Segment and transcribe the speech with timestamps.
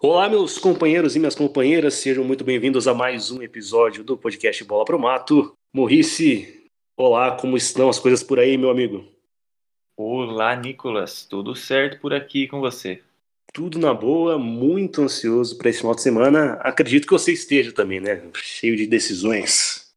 [0.00, 4.62] Olá, meus companheiros e minhas companheiras, sejam muito bem-vindos a mais um episódio do podcast
[4.62, 5.56] Bola Pro Mato.
[5.74, 9.04] Morrice, olá, como estão as coisas por aí, meu amigo?
[9.96, 13.02] Olá, Nicolas, tudo certo por aqui com você?
[13.52, 16.52] Tudo na boa, muito ansioso para esse final de semana.
[16.60, 18.22] Acredito que você esteja também, né?
[18.36, 19.92] Cheio de decisões.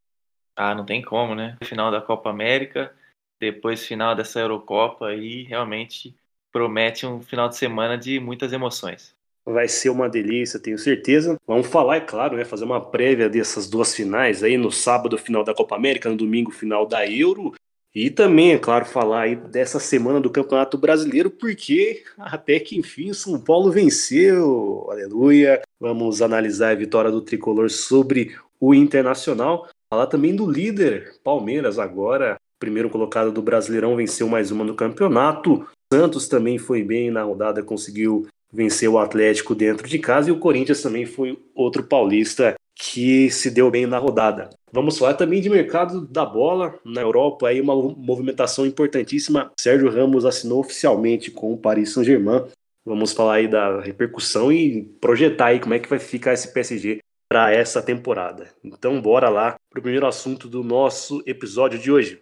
[0.56, 1.58] Ah, não tem como, né?
[1.64, 2.92] Final da Copa América,
[3.40, 6.16] depois final dessa Eurocopa aí realmente
[6.52, 9.16] promete um final de semana de muitas emoções.
[9.46, 11.36] Vai ser uma delícia, tenho certeza.
[11.48, 12.46] Vamos falar, é claro, né?
[12.46, 16.52] Fazer uma prévia dessas duas finais aí no sábado, final da Copa América, no domingo,
[16.52, 17.54] final da Euro.
[17.94, 23.12] E também, é claro, falar aí dessa semana do Campeonato Brasileiro, porque até que enfim
[23.14, 24.88] São Paulo venceu.
[24.90, 25.62] Aleluia!
[25.78, 29.68] Vamos analisar a vitória do tricolor sobre o Internacional.
[29.92, 35.68] Falar também do líder, Palmeiras, agora, primeiro colocado do Brasileirão, venceu mais uma no campeonato.
[35.92, 40.40] Santos também foi bem na rodada, conseguiu vencer o Atlético dentro de casa e o
[40.40, 44.50] Corinthians também foi outro paulista que se deu bem na rodada.
[44.72, 49.52] Vamos falar também de mercado da bola na Europa, aí uma movimentação importantíssima.
[49.60, 52.46] Sérgio Ramos assinou oficialmente com o Paris Saint-Germain.
[52.84, 57.00] Vamos falar aí da repercussão e projetar aí como é que vai ficar esse PSG
[57.30, 58.50] para essa temporada.
[58.64, 62.22] Então bora lá para o primeiro assunto do nosso episódio de hoje.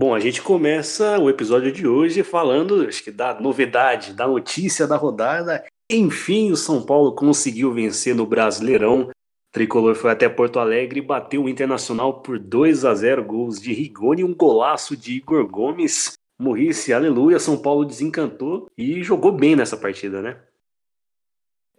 [0.00, 4.86] Bom, a gente começa o episódio de hoje falando, acho que da novidade, da notícia
[4.86, 5.64] da rodada.
[5.90, 9.08] Enfim, o São Paulo conseguiu vencer no Brasileirão.
[9.08, 9.12] O
[9.50, 13.72] tricolor foi até Porto Alegre e bateu o Internacional por 2 a 0 gols de
[13.72, 16.12] Rigoni e um golaço de Igor Gomes.
[16.38, 20.36] Morrice, aleluia, São Paulo desencantou e jogou bem nessa partida, né?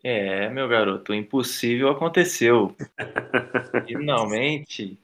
[0.04, 2.76] É, meu garoto, o impossível aconteceu.
[3.88, 5.00] finalmente,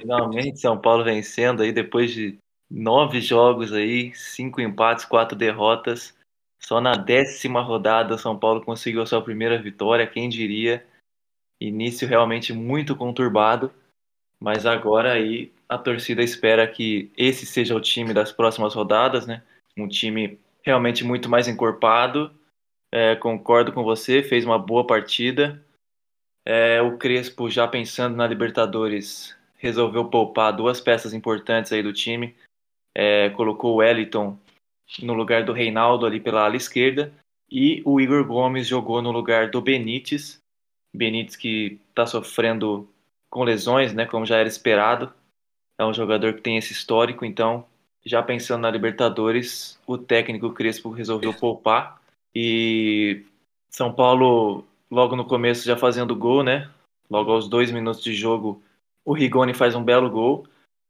[0.00, 2.42] finalmente São Paulo vencendo aí depois de
[2.74, 6.12] nove jogos aí, cinco empates, quatro derrotas.
[6.58, 10.84] Só na décima rodada, São Paulo conseguiu a sua primeira vitória, quem diria?
[11.60, 13.72] Início realmente muito conturbado,
[14.40, 19.42] mas agora aí a torcida espera que esse seja o time das próximas rodadas, né?
[19.76, 22.34] Um time realmente muito mais encorpado.
[22.90, 25.62] É, concordo com você, fez uma boa partida.
[26.44, 32.34] É, o Crespo, já pensando na Libertadores, resolveu poupar duas peças importantes aí do time
[32.94, 34.38] é, colocou o Wellington
[35.02, 37.12] no lugar do Reinaldo ali pela ala esquerda
[37.50, 40.40] e o Igor Gomes jogou no lugar do Benítez.
[40.94, 42.88] Benítez que está sofrendo
[43.30, 45.12] com lesões, né, como já era esperado.
[45.78, 47.66] É um jogador que tem esse histórico, então
[48.04, 52.00] já pensando na Libertadores, o técnico Crespo resolveu poupar
[52.34, 53.24] e
[53.70, 56.70] São Paulo logo no começo já fazendo gol, né?
[57.10, 58.62] Logo aos dois minutos de jogo,
[59.04, 60.46] o Rigoni faz um belo gol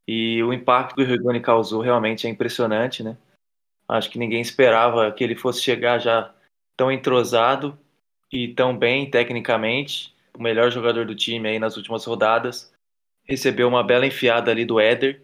[0.06, 3.16] e o impacto que o Rigoni causou realmente é impressionante, né?
[3.88, 6.32] Acho que ninguém esperava que ele fosse chegar já
[6.76, 7.78] tão entrosado
[8.32, 12.72] e tão bem tecnicamente, o melhor jogador do time aí nas últimas rodadas.
[13.25, 15.22] Recebeu uma bela enfiada ali do Éder.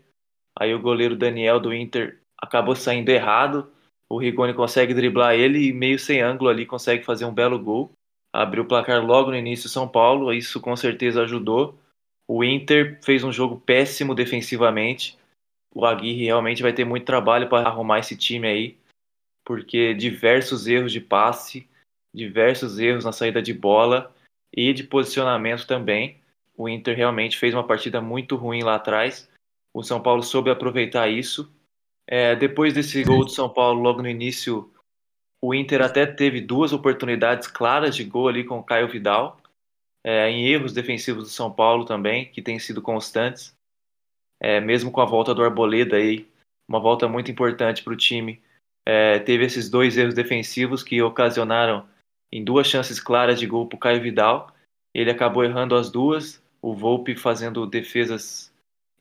[0.59, 3.71] Aí o goleiro Daniel do Inter acabou saindo errado.
[4.09, 7.93] O Rigoni consegue driblar ele e meio sem ângulo ali consegue fazer um belo gol.
[8.33, 11.80] Abriu o placar logo no início São Paulo, isso com certeza ajudou.
[12.33, 15.19] O Inter fez um jogo péssimo defensivamente.
[15.75, 18.79] O Aguirre realmente vai ter muito trabalho para arrumar esse time aí,
[19.45, 21.69] porque diversos erros de passe,
[22.15, 24.15] diversos erros na saída de bola
[24.57, 26.21] e de posicionamento também.
[26.57, 29.29] O Inter realmente fez uma partida muito ruim lá atrás.
[29.75, 31.53] O São Paulo soube aproveitar isso.
[32.07, 34.73] É, depois desse gol do São Paulo, logo no início,
[35.43, 39.40] o Inter até teve duas oportunidades claras de gol ali com o Caio Vidal
[40.05, 43.55] é, em erros defensivos do São Paulo também, que têm sido constantes.
[44.41, 46.27] É, mesmo com a volta do Arboleda aí,
[46.67, 48.41] uma volta muito importante para o time.
[48.87, 51.87] É, teve esses dois erros defensivos que ocasionaram
[52.33, 54.55] em duas chances claras de gol para o Caio Vidal.
[54.95, 56.43] Ele acabou errando as duas.
[56.63, 58.53] O Volpe fazendo defesas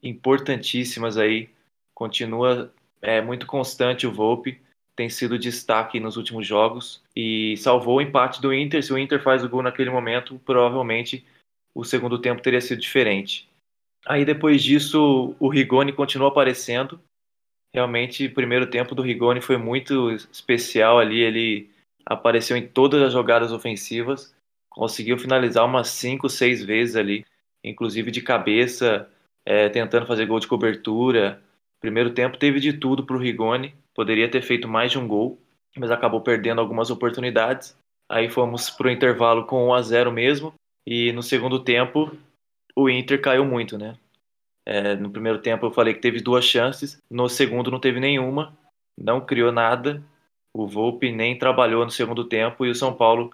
[0.04, 1.50] importantíssimas aí.
[1.94, 4.62] Continua é, muito constante o Volpe
[5.00, 8.84] tem sido destaque nos últimos jogos e salvou o empate do Inter.
[8.84, 11.26] Se o Inter faz o gol naquele momento, provavelmente
[11.74, 13.48] o segundo tempo teria sido diferente.
[14.06, 17.00] Aí depois disso, o Rigoni continuou aparecendo.
[17.74, 21.22] Realmente, o primeiro tempo do Rigoni foi muito especial ali.
[21.22, 21.70] Ele
[22.06, 24.36] apareceu em todas as jogadas ofensivas,
[24.70, 27.26] conseguiu finalizar umas 5, 6 vezes ali,
[27.64, 29.10] inclusive de cabeça,
[29.46, 31.42] é, tentando fazer gol de cobertura.
[31.80, 35.38] Primeiro tempo teve de tudo para o Rigoni poderia ter feito mais de um gol,
[35.78, 37.78] mas acabou perdendo algumas oportunidades.
[38.08, 40.54] Aí fomos para o intervalo com 1 a 0 mesmo,
[40.88, 42.10] e no segundo tempo
[42.74, 43.98] o Inter caiu muito, né?
[44.66, 48.58] É, no primeiro tempo eu falei que teve duas chances, no segundo não teve nenhuma,
[48.98, 50.02] não criou nada,
[50.54, 53.34] O Volpe nem trabalhou no segundo tempo e o São Paulo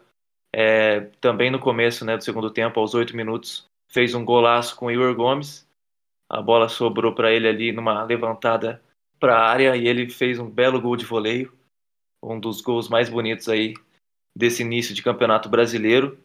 [0.52, 4.88] é, também no começo né, do segundo tempo, aos oito minutos, fez um golaço com
[4.88, 5.68] o Igor Gomes.
[6.28, 8.82] A bola sobrou para ele ali numa levantada
[9.20, 11.54] para a área e ele fez um belo gol de voleio,
[12.24, 13.74] um dos gols mais bonitos aí
[14.36, 16.20] desse início de campeonato brasileiro.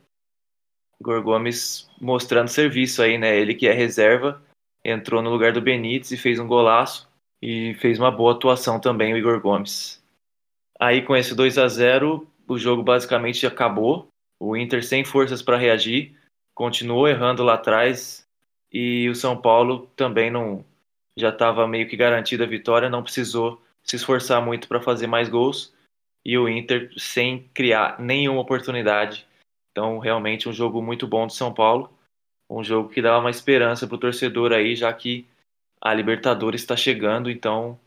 [1.00, 3.38] Igor Gomes mostrando serviço aí, né?
[3.38, 4.42] Ele que é reserva,
[4.84, 7.08] entrou no lugar do Benítez e fez um golaço
[7.42, 10.02] e fez uma boa atuação também o Igor Gomes.
[10.78, 14.08] Aí com esse 2 a 0, o jogo basicamente acabou.
[14.38, 16.16] O Inter sem forças para reagir,
[16.54, 18.26] continuou errando lá atrás
[18.72, 20.64] e o São Paulo também não
[21.18, 25.28] já estava meio que garantida a vitória, não precisou se esforçar muito para fazer mais
[25.28, 25.74] gols
[26.24, 29.26] e o Inter sem criar nenhuma oportunidade.
[29.70, 31.92] Então, realmente um jogo muito bom do São Paulo,
[32.48, 35.26] um jogo que dá uma esperança para o torcedor aí, já que
[35.80, 37.78] a Libertadores está chegando, então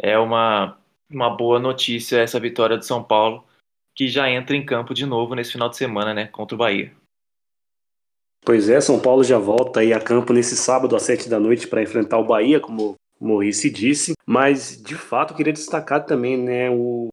[0.00, 0.78] é uma,
[1.10, 3.44] uma boa notícia essa vitória do São Paulo,
[3.94, 6.94] que já entra em campo de novo nesse final de semana, né, contra o Bahia.
[8.46, 11.66] Pois é, São Paulo já volta aí a campo nesse sábado às sete da noite
[11.66, 16.70] para enfrentar o Bahia, como o Maurice disse, mas de fato queria destacar também, né,
[16.70, 17.08] o,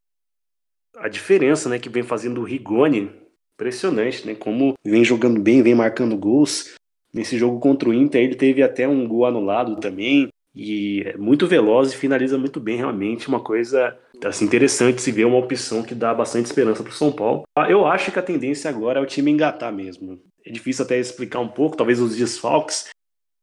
[0.96, 3.10] a diferença, né, que vem fazendo o Rigoni,
[3.54, 6.74] impressionante, né, como vem jogando bem, vem marcando gols,
[7.14, 10.28] Nesse jogo contra o Inter, ele teve até um gol anulado também.
[10.52, 13.28] E é muito veloz e finaliza muito bem, realmente.
[13.28, 17.12] Uma coisa assim, interessante se ver uma opção que dá bastante esperança para o São
[17.12, 17.44] Paulo.
[17.68, 20.18] Eu acho que a tendência agora é o time engatar mesmo.
[20.46, 22.88] É difícil até explicar um pouco, talvez os desfalques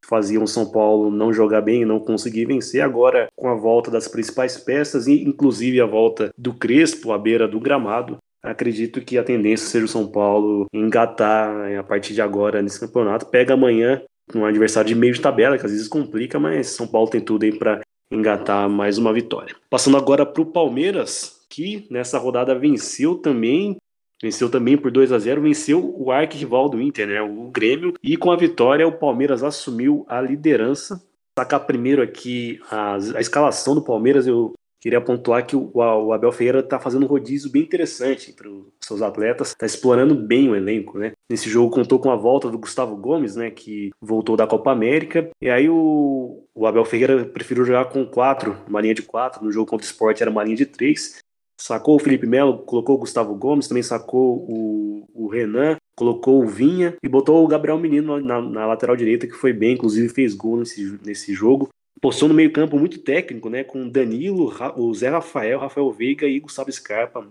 [0.06, 2.82] faziam o São Paulo não jogar bem e não conseguir vencer.
[2.82, 7.60] Agora, com a volta das principais peças, inclusive a volta do Crespo à beira do
[7.60, 12.62] gramado, Acredito que a tendência seja o São Paulo engatar eh, a partir de agora
[12.62, 13.28] nesse campeonato.
[13.28, 14.02] Pega amanhã
[14.34, 17.44] um adversário de meio de tabela, que às vezes complica, mas São Paulo tem tudo
[17.44, 17.82] aí para
[18.12, 19.56] engatar mais uma vitória.
[19.70, 23.78] Passando agora para o Palmeiras, que nessa rodada venceu também,
[24.22, 28.16] venceu também por 2 a 0, venceu o arquirrival do Inter, né, o Grêmio, e
[28.18, 31.02] com a vitória o Palmeiras assumiu a liderança.
[31.38, 36.32] Sacar primeiro aqui a, a escalação do Palmeiras, eu Queria pontuar que o, o Abel
[36.32, 40.56] Ferreira está fazendo um rodízio bem interessante para os seus atletas, está explorando bem o
[40.56, 41.12] elenco, né?
[41.30, 45.30] Nesse jogo contou com a volta do Gustavo Gomes, né, que voltou da Copa América,
[45.40, 49.52] e aí o, o Abel Ferreira preferiu jogar com quatro, uma linha de quatro, no
[49.52, 51.20] jogo contra o Sport era uma linha de três,
[51.62, 56.48] sacou o Felipe Melo, colocou o Gustavo Gomes, também sacou o, o Renan, colocou o
[56.48, 60.34] Vinha e botou o Gabriel Menino na, na, lateral direita, que foi bem, inclusive fez
[60.34, 61.70] gol nesse, nesse jogo
[62.02, 63.64] postou no meio-campo muito técnico, né?
[63.64, 67.26] Com Danilo, o Zé Rafael, Rafael Veiga e Gustavo Scarpa.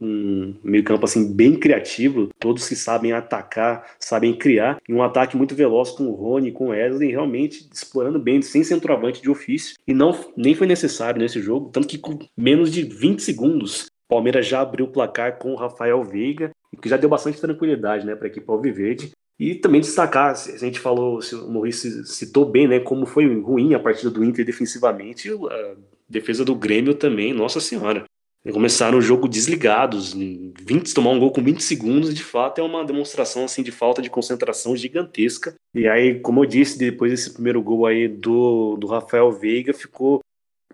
[0.00, 5.54] Um meio-campo assim bem criativo, todos que sabem atacar, sabem criar, e um ataque muito
[5.54, 9.94] veloz com o Rony, com o Wesley, realmente explorando bem, sem centroavante de ofício, e
[9.94, 14.46] não nem foi necessário nesse jogo, tanto que com menos de 20 segundos o Palmeiras
[14.46, 18.26] já abriu o placar com o Rafael Veiga, que já deu bastante tranquilidade né, para
[18.26, 19.10] a equipe Alviverde.
[19.38, 23.78] E também destacar, a gente falou, o Maurício citou bem, né, como foi ruim a
[23.78, 25.74] partida do Inter defensivamente, a
[26.08, 28.04] defesa do Grêmio também, nossa senhora.
[28.52, 32.84] Começaram o jogo desligados, 20, tomar um gol com 20 segundos, de fato é uma
[32.84, 35.54] demonstração assim de falta de concentração gigantesca.
[35.74, 40.20] E aí, como eu disse, depois desse primeiro gol aí do, do Rafael Veiga, ficou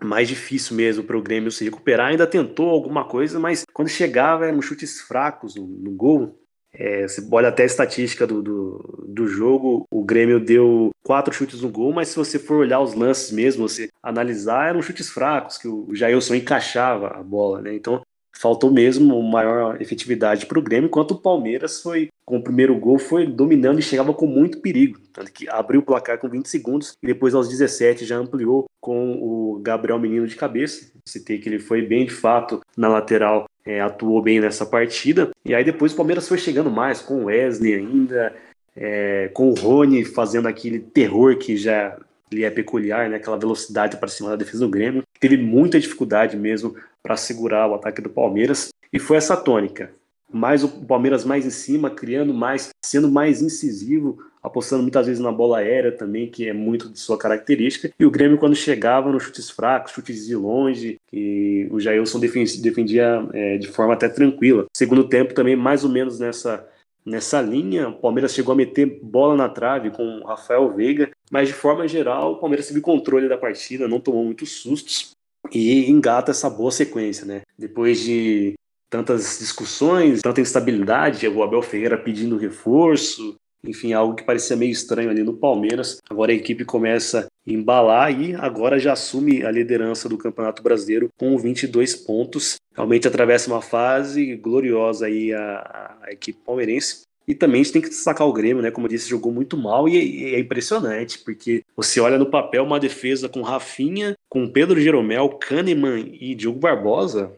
[0.03, 2.07] mais difícil mesmo para o Grêmio se recuperar.
[2.07, 6.39] Ainda tentou alguma coisa, mas quando chegava eram chutes fracos no, no gol.
[6.73, 11.61] É, você olha até a estatística do, do, do, jogo, o Grêmio deu quatro chutes
[11.61, 15.57] no gol, mas se você for olhar os lances mesmo, você analisar, eram chutes fracos,
[15.59, 17.75] que o Jailson encaixava a bola, né?
[17.75, 18.01] Então
[18.35, 22.97] faltou mesmo maior efetividade para o Grêmio, enquanto o Palmeiras foi, com o primeiro gol,
[22.97, 24.99] foi dominando e chegava com muito perigo.
[25.11, 29.13] Tanto que abriu o placar com 20 segundos e depois aos 17 já ampliou com
[29.13, 30.91] o Gabriel Menino de cabeça.
[31.05, 35.31] Citei que ele foi bem de fato na lateral é, atuou bem nessa partida.
[35.45, 38.35] E aí depois o Palmeiras foi chegando mais, com o Wesley ainda,
[38.75, 41.97] é, com o Rony fazendo aquele terror que já
[42.31, 43.17] lhe é peculiar, né?
[43.17, 45.03] aquela velocidade para cima da defesa do Grêmio.
[45.19, 48.69] Teve muita dificuldade mesmo para segurar o ataque do Palmeiras.
[48.91, 49.91] E foi essa tônica.
[50.33, 55.31] Mais o Palmeiras mais em cima, criando mais, sendo mais incisivo, apostando muitas vezes na
[55.31, 57.91] bola aérea também, que é muito de sua característica.
[57.97, 63.25] E o Grêmio, quando chegava nos chutes fracos, chutes de longe, que o Jailson defendia
[63.31, 64.65] é, de forma até tranquila.
[64.75, 66.67] Segundo tempo também, mais ou menos nessa,
[67.05, 71.47] nessa linha, o Palmeiras chegou a meter bola na trave com o Rafael Veiga, mas
[71.47, 75.11] de forma geral, o Palmeiras teve controle da partida, não tomou muitos sustos
[75.51, 77.41] e engata essa boa sequência, né?
[77.57, 78.53] Depois de
[78.93, 83.35] tantas discussões, tanta instabilidade, o Abel Ferreira pedindo reforço,
[83.65, 85.97] enfim, algo que parecia meio estranho ali no Palmeiras.
[86.07, 91.09] Agora a equipe começa a embalar e agora já assume a liderança do Campeonato Brasileiro
[91.17, 92.57] com 22 pontos.
[92.75, 97.01] Realmente atravessa uma fase gloriosa aí a, a equipe palmeirense.
[97.27, 98.69] E também a gente tem que destacar o Grêmio, né?
[98.69, 102.79] Como eu disse, jogou muito mal e é impressionante, porque você olha no papel uma
[102.79, 107.31] defesa com Rafinha, com Pedro Jeromel, Kahneman e Diogo Barbosa.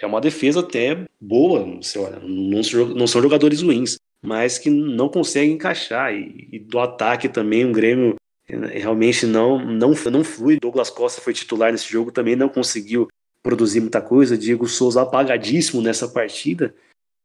[0.00, 2.60] É uma defesa até boa, você olha, não,
[2.94, 6.14] não são jogadores ruins, mas que não conseguem encaixar.
[6.14, 8.16] E, e do ataque também, o Grêmio
[8.48, 10.58] eh, realmente não, não, não flui.
[10.58, 13.08] Douglas Costa foi titular nesse jogo, também não conseguiu
[13.42, 14.38] produzir muita coisa.
[14.38, 16.74] Diego Souza apagadíssimo nessa partida.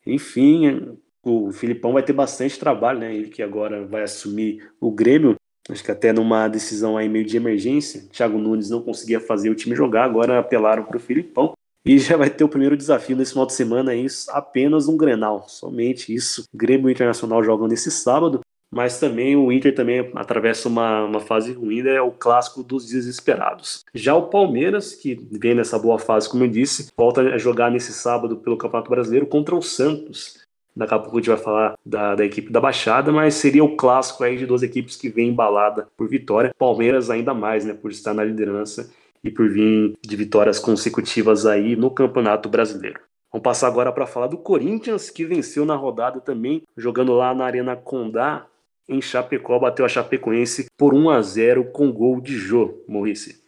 [0.05, 3.13] Enfim, o Filipão vai ter bastante trabalho, né?
[3.13, 5.35] Ele que agora vai assumir o Grêmio,
[5.69, 8.07] acho que até numa decisão aí meio de emergência.
[8.11, 11.53] Thiago Nunes não conseguia fazer o time jogar, agora apelaram para o Filipão.
[11.87, 15.45] E já vai ter o primeiro desafio nesse final de semana, isso apenas um Grenal,
[15.47, 16.43] somente isso.
[16.53, 21.87] Grêmio Internacional jogam nesse sábado, mas também o Inter também atravessa uma, uma fase ruim,
[21.87, 23.85] é o clássico dos desesperados.
[23.95, 27.93] Já o Palmeiras, que vem nessa boa fase, como eu disse, volta a jogar nesse
[27.93, 30.45] sábado pelo Campeonato Brasileiro contra o Santos.
[30.75, 33.77] Daqui a pouco a gente vai falar da, da equipe da Baixada, mas seria o
[33.77, 36.53] clássico aí de duas equipes que vem embalada por vitória.
[36.59, 38.91] Palmeiras ainda mais, né, por estar na liderança
[39.23, 42.99] e por vir de vitórias consecutivas aí no Campeonato Brasileiro.
[43.31, 47.45] Vamos passar agora para falar do Corinthians, que venceu na rodada também, jogando lá na
[47.45, 48.47] Arena Condá,
[48.87, 53.43] em Chapecó, bateu a Chapecoense por 1 a 0 com gol de Jô, Maurice.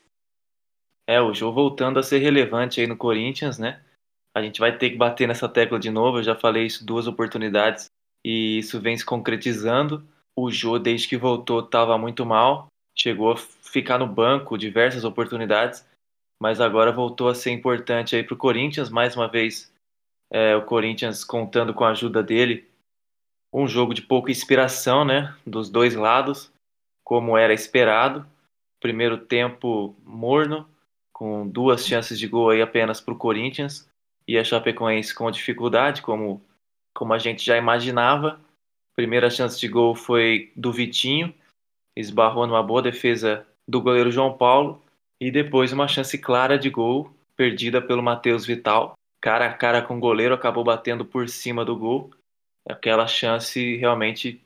[1.07, 3.81] É, o Jô voltando a ser relevante aí no Corinthians, né?
[4.35, 6.19] A gente vai ter que bater nessa tecla de novo.
[6.19, 7.89] Eu já falei isso duas oportunidades
[8.23, 10.05] e isso vem se concretizando.
[10.35, 12.67] O Jô, desde que voltou, estava muito mal.
[12.95, 13.35] Chegou
[13.69, 15.88] ficar no banco diversas oportunidades,
[16.41, 18.89] mas agora voltou a ser importante aí para o Corinthians.
[18.89, 19.71] Mais uma vez,
[20.31, 22.67] é, o Corinthians contando com a ajuda dele.
[23.53, 25.35] Um jogo de pouca inspiração, né?
[25.45, 26.51] Dos dois lados,
[27.03, 28.25] como era esperado.
[28.79, 30.67] Primeiro tempo morno,
[31.11, 33.89] com duas chances de gol aí apenas para o Corinthians
[34.27, 36.41] e a Chapecoense com dificuldade, como,
[36.95, 38.39] como a gente já imaginava.
[38.95, 41.33] Primeira chance de gol foi do Vitinho,
[41.97, 44.83] esbarrou numa boa defesa do goleiro João Paulo,
[45.21, 48.93] e depois uma chance clara de gol, perdida pelo Matheus Vital.
[49.21, 52.09] Cara a cara com o goleiro, acabou batendo por cima do gol.
[52.67, 54.41] Aquela chance realmente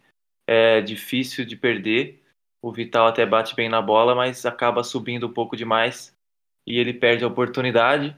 [0.45, 2.21] é difícil de perder.
[2.61, 6.13] O Vital até bate bem na bola, mas acaba subindo um pouco demais
[6.67, 8.15] e ele perde a oportunidade.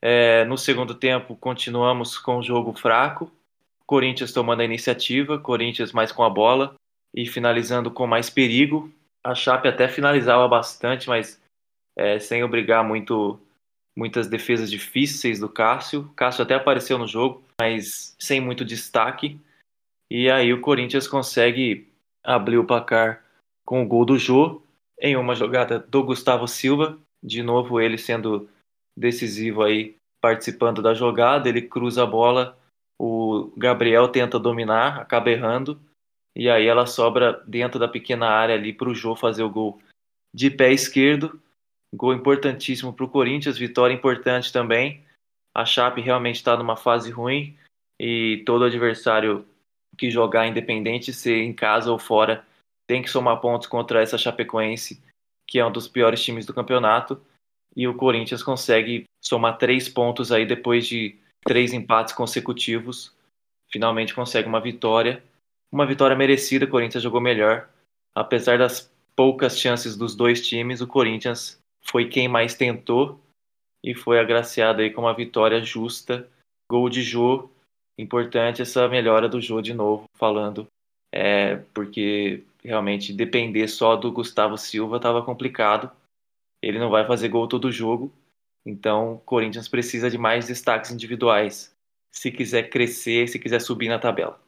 [0.00, 3.32] É, no segundo tempo, continuamos com o jogo fraco.
[3.84, 6.74] Corinthians tomando a iniciativa, Corinthians mais com a bola
[7.14, 8.92] e finalizando com mais perigo.
[9.26, 11.42] A Chape até finalizava bastante, mas
[11.98, 13.40] é, sem obrigar muito
[13.98, 16.12] muitas defesas difíceis do Cássio.
[16.14, 19.40] Cássio até apareceu no jogo, mas sem muito destaque.
[20.08, 21.88] E aí o Corinthians consegue
[22.22, 23.24] abrir o placar
[23.64, 24.62] com o gol do Jô
[25.00, 28.48] em uma jogada do Gustavo Silva, de novo ele sendo
[28.96, 32.56] decisivo aí participando da jogada, ele cruza a bola,
[32.98, 35.80] o Gabriel tenta dominar, acaba errando,
[36.36, 39.80] e aí ela sobra dentro da pequena área ali para o Jô fazer o gol
[40.34, 41.40] de pé esquerdo.
[41.94, 45.02] Gol importantíssimo para o Corinthians, vitória importante também.
[45.54, 47.56] A Chape realmente está numa fase ruim
[47.98, 49.46] e todo adversário
[49.96, 52.44] que jogar independente, se em casa ou fora,
[52.86, 55.02] tem que somar pontos contra essa Chapecoense,
[55.46, 57.18] que é um dos piores times do campeonato
[57.76, 63.14] e o Corinthians consegue somar três pontos aí depois de três empates consecutivos.
[63.70, 65.22] Finalmente consegue uma vitória.
[65.70, 67.68] Uma vitória merecida, o Corinthians jogou melhor.
[68.14, 73.20] Apesar das poucas chances dos dois times, o Corinthians foi quem mais tentou
[73.84, 76.28] e foi agraciado aí com uma vitória justa.
[76.70, 77.48] Gol de Jô,
[77.98, 80.66] importante essa melhora do Jô de novo, falando,
[81.12, 85.90] é, porque realmente depender só do Gustavo Silva estava complicado
[86.62, 88.12] ele não vai fazer gol todo jogo.
[88.64, 91.72] Então, o Corinthians precisa de mais destaques individuais
[92.10, 94.40] se quiser crescer, se quiser subir na tabela.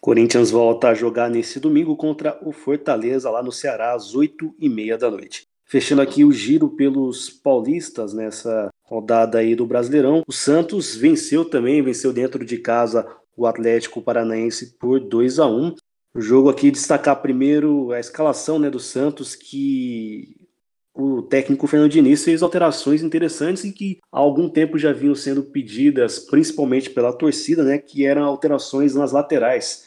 [0.00, 5.10] Corinthians volta a jogar nesse domingo contra o Fortaleza, lá no Ceará, às 8h30 da
[5.10, 5.42] noite.
[5.64, 10.22] Fechando aqui o giro pelos paulistas nessa rodada aí do Brasileirão.
[10.26, 15.74] O Santos venceu também, venceu dentro de casa o Atlético Paranaense por 2 a 1
[16.14, 20.48] O jogo aqui destacar primeiro a escalação né, do Santos, que
[20.94, 25.44] o técnico Fernando Diniz fez alterações interessantes e que há algum tempo já vinham sendo
[25.44, 29.84] pedidas, principalmente pela torcida, né, que eram alterações nas laterais.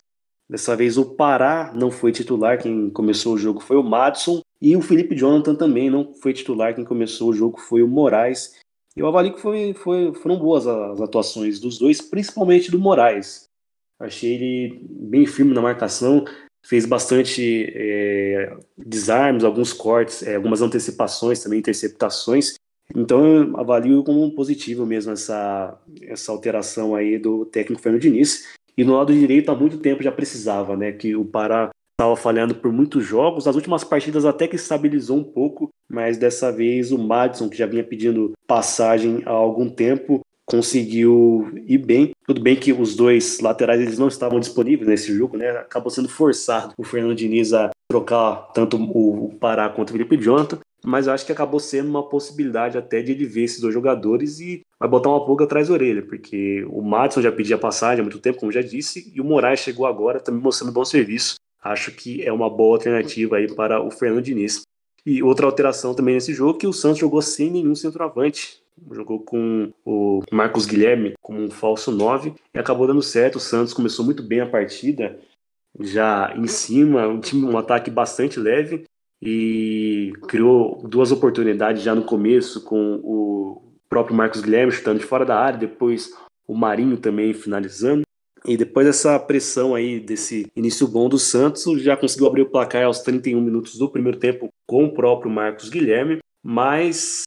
[0.51, 4.75] Dessa vez o Pará não foi titular, quem começou o jogo foi o Madison, e
[4.75, 8.59] o Felipe Jonathan também não foi titular, quem começou o jogo foi o Moraes.
[8.93, 13.45] Eu avalio que foi, foi, foram boas as atuações dos dois, principalmente do Moraes.
[13.97, 16.25] Achei ele bem firme na marcação,
[16.65, 22.55] fez bastante é, desarmes, alguns cortes, é, algumas antecipações também, interceptações.
[22.93, 28.59] Então eu avalio como positivo mesmo essa, essa alteração aí do técnico Fernando Diniz.
[28.77, 30.91] E no lado direito há muito tempo já precisava, né?
[30.91, 33.47] Que o Pará estava falhando por muitos jogos.
[33.47, 37.65] As últimas partidas até que estabilizou um pouco, mas dessa vez o Madison, que já
[37.65, 42.11] vinha pedindo passagem há algum tempo, conseguiu ir bem.
[42.25, 45.49] Tudo bem que os dois laterais eles não estavam disponíveis nesse jogo, né?
[45.51, 50.59] Acabou sendo forçado o Fernando Diniz a trocar tanto o Pará quanto o Felipe Jonathan,
[50.83, 54.39] mas eu acho que acabou sendo uma possibilidade até de ele ver esses dois jogadores
[54.39, 58.03] e vai botar uma pulga atrás da orelha, porque o Madison já pedia passagem há
[58.03, 61.35] muito tempo, como já disse, e o Moraes chegou agora também mostrando bom serviço.
[61.63, 64.63] Acho que é uma boa alternativa aí para o Fernando Diniz.
[65.05, 68.59] E outra alteração também nesse jogo que o Santos jogou sem nenhum centroavante.
[68.91, 73.35] Jogou com o Marcos Guilherme como um falso 9 e acabou dando certo.
[73.35, 75.19] O Santos começou muito bem a partida,
[75.79, 78.85] já em cima, um time um ataque bastante leve
[79.21, 85.25] e criou duas oportunidades já no começo com o próprio Marcos Guilherme chutando de fora
[85.25, 86.11] da área, depois
[86.47, 88.03] o Marinho também finalizando.
[88.45, 92.85] E depois dessa pressão aí, desse início bom do Santos, já conseguiu abrir o placar
[92.85, 97.21] aos 31 minutos do primeiro tempo com o próprio Marcos Guilherme, mas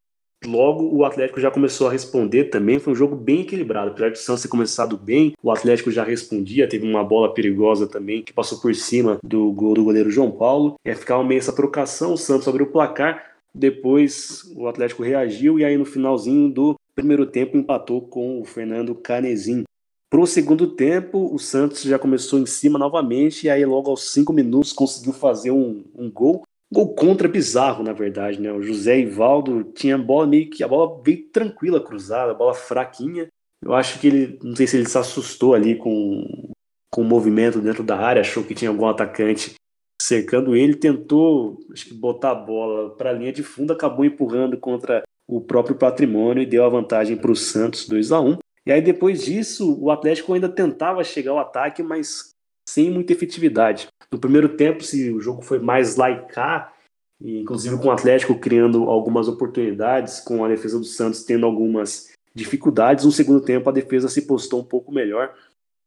[0.47, 2.79] logo o Atlético já começou a responder também.
[2.79, 3.91] Foi um jogo bem equilibrado.
[3.91, 6.69] Apesar de o Santos ter começado bem, o Atlético já respondia.
[6.69, 10.75] Teve uma bola perigosa também que passou por cima do gol do goleiro João Paulo.
[10.87, 12.15] Ia ficar meio essa trocação.
[12.15, 13.35] O Santos abriu o placar.
[13.55, 18.95] Depois o Atlético reagiu e aí no finalzinho do primeiro tempo empatou com o Fernando
[18.95, 19.65] Canezin.
[20.11, 24.13] Para o segundo tempo, o Santos já começou em cima novamente, e aí logo aos
[24.13, 26.45] cinco minutos conseguiu fazer um, um gol.
[26.73, 28.53] Gol contra bizarro, na verdade, né?
[28.53, 30.63] O José Ivaldo tinha a bola meio que.
[30.63, 33.29] A bola veio tranquila, cruzada, a bola fraquinha.
[33.63, 34.39] Eu acho que ele.
[34.43, 36.53] Não sei se ele se assustou ali com,
[36.91, 39.55] com o movimento dentro da área, achou que tinha algum atacante
[40.03, 44.59] cercando ele, tentou acho que botar a bola para a linha de fundo, acabou empurrando
[44.59, 48.73] contra o próprio patrimônio e deu a vantagem para o Santos 2 a 1 e
[48.73, 52.34] aí depois disso, o Atlético ainda tentava chegar ao ataque, mas
[52.69, 53.89] sem muita efetividade.
[54.11, 56.73] No primeiro tempo, se o jogo foi mais laicar,
[57.21, 63.05] inclusive com o Atlético criando algumas oportunidades, com a defesa do Santos tendo algumas dificuldades,
[63.05, 65.35] no segundo tempo a defesa se postou um pouco melhor.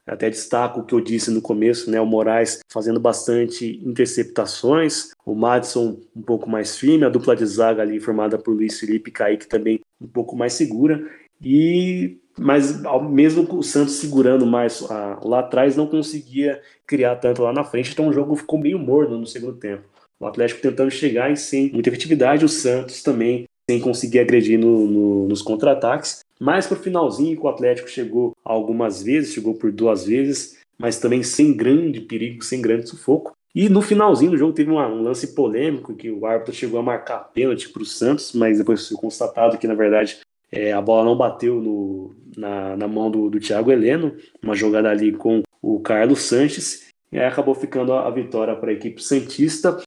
[0.06, 2.00] Até destaco o que eu disse no começo, né?
[2.00, 7.82] O Moraes fazendo bastante interceptações, o Madison um pouco mais firme, a dupla de zaga
[7.82, 11.06] ali formada por Luiz Felipe e Kaique também um pouco mais segura.
[11.42, 17.52] E mas mesmo o Santos segurando mais a, lá atrás, não conseguia criar tanto lá
[17.52, 19.84] na frente, então o jogo ficou meio morno no segundo tempo.
[20.20, 24.88] O Atlético tentando chegar e sem muita efetividade, o Santos também sem conseguir agredir no,
[24.88, 26.24] no, nos contra-ataques.
[26.40, 31.24] Mais para o finalzinho, o Atlético chegou algumas vezes, chegou por duas vezes, mas também
[31.24, 33.34] sem grande perigo, sem grande sufoco.
[33.54, 36.84] E no finalzinho do jogo teve uma, um lance polêmico que o árbitro chegou a
[36.84, 40.20] marcar pênalti para o Santos, mas depois foi constatado que na verdade
[40.52, 44.90] é, a bola não bateu no, na, na mão do, do Thiago Heleno, uma jogada
[44.90, 49.04] ali com o Carlos Sanches, e aí acabou ficando a, a vitória para a equipe
[49.04, 49.82] Santista.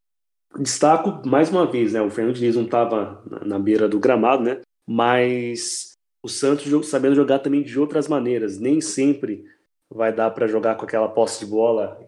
[0.59, 4.43] Destaco mais uma vez, né, o Fernando Diniz não estava na, na, beira do gramado,
[4.43, 5.93] né, mas
[6.23, 9.45] o Santos sabendo jogar também de outras maneiras, nem sempre
[9.89, 11.99] vai dar para jogar com aquela posse de bola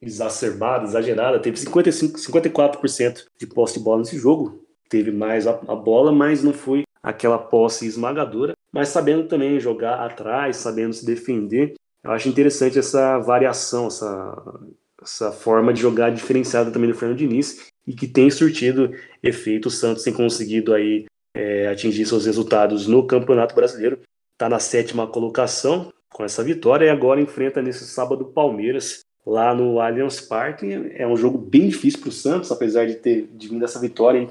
[0.00, 5.74] exacerbada, exagerada, teve 55, 54% de posse de bola nesse jogo, teve mais a, a
[5.74, 11.74] bola, mas não foi aquela posse esmagadora, mas sabendo também jogar atrás, sabendo se defender.
[12.02, 14.60] Eu acho interessante essa variação, essa,
[15.02, 19.66] essa forma de jogar diferenciada também do Fernando Diniz e que tem surtido efeito.
[19.66, 23.98] O Santos tem conseguido aí é, atingir seus resultados no Campeonato Brasileiro.
[24.32, 29.54] Está na sétima colocação com essa vitória e agora enfrenta nesse sábado o Palmeiras lá
[29.54, 30.92] no Allianz Parque.
[30.94, 34.28] É um jogo bem difícil para o Santos, apesar de ter de vindo essa vitória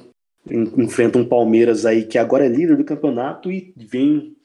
[0.52, 4.36] enfrenta um Palmeiras aí que agora é líder do campeonato e vem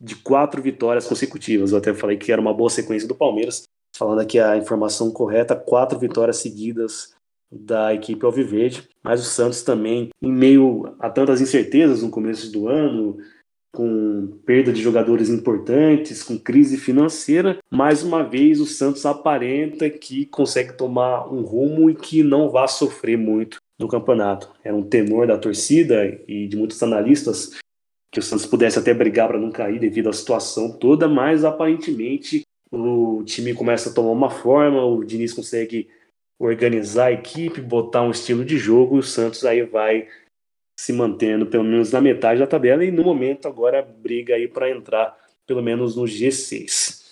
[0.00, 1.72] de quatro vitórias consecutivas.
[1.72, 3.62] Eu até falei que era uma boa sequência do Palmeiras.
[3.96, 7.14] Falando aqui a informação correta, quatro vitórias seguidas
[7.50, 12.66] da equipe Alviverde, mas o Santos também, em meio a tantas incertezas no começo do
[12.66, 13.18] ano,
[13.74, 20.26] com perda de jogadores importantes, com crise financeira, mais uma vez o Santos aparenta que
[20.26, 24.50] consegue tomar um rumo e que não vai sofrer muito no campeonato.
[24.64, 27.58] Era um temor da torcida e de muitos analistas
[28.10, 32.42] que o Santos pudesse até brigar para não cair devido à situação toda, mas aparentemente
[32.70, 35.88] o time começa a tomar uma forma, o Diniz consegue
[36.38, 40.08] organizar a equipe, botar um estilo de jogo e o Santos aí vai
[40.78, 44.70] se mantendo pelo menos na metade da tabela e no momento agora briga aí para
[44.70, 45.16] entrar
[45.46, 47.10] pelo menos no G6.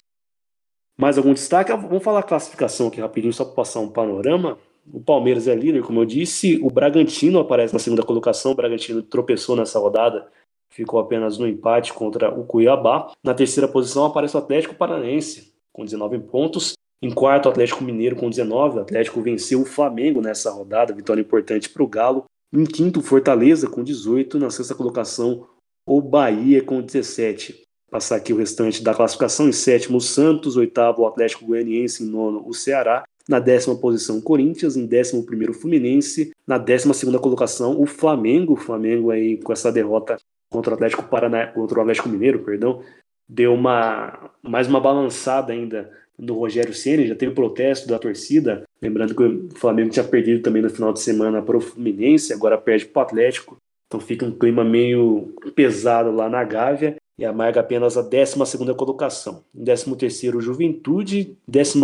[0.98, 1.72] Mais algum destaque?
[1.72, 4.59] Vamos falar a classificação aqui rapidinho, só para passar um panorama.
[4.92, 6.58] O Palmeiras é líder, como eu disse.
[6.62, 8.52] O Bragantino aparece na segunda colocação.
[8.52, 10.28] O Bragantino tropeçou nessa rodada,
[10.68, 13.12] ficou apenas no empate contra o Cuiabá.
[13.22, 16.74] Na terceira posição aparece o Atlético Paranaense, com 19 pontos.
[17.02, 18.78] Em quarto, o Atlético Mineiro com 19.
[18.78, 22.24] O Atlético venceu o Flamengo nessa rodada, vitória importante para o Galo.
[22.52, 24.38] Em quinto, Fortaleza com 18.
[24.38, 25.46] Na sexta colocação,
[25.86, 27.62] o Bahia com 17.
[27.90, 29.48] Passar aqui o restante da classificação.
[29.48, 30.56] Em sétimo, o Santos.
[30.56, 32.04] Oitavo, o Atlético Goianiense.
[32.04, 33.04] Em nono, o Ceará.
[33.30, 34.76] Na décima posição, Corinthians.
[34.76, 36.32] Em décimo primeiro, Fluminense.
[36.44, 38.54] Na décima segunda colocação, o Flamengo.
[38.54, 40.16] O Flamengo aí com essa derrota
[40.50, 42.82] contra o Atlético Paraná, contra o Atlético Mineiro, perdão,
[43.28, 45.88] deu uma mais uma balançada ainda
[46.18, 50.60] no Rogério Ceni, já teve protesto da torcida, lembrando que o Flamengo tinha perdido também
[50.60, 54.32] no final de semana para o Fluminense, agora perde para o Atlético, então fica um
[54.32, 59.44] clima meio pesado lá na Gávea e amarga apenas a 12 colocação.
[59.54, 61.78] Em 13 o Juventude, 14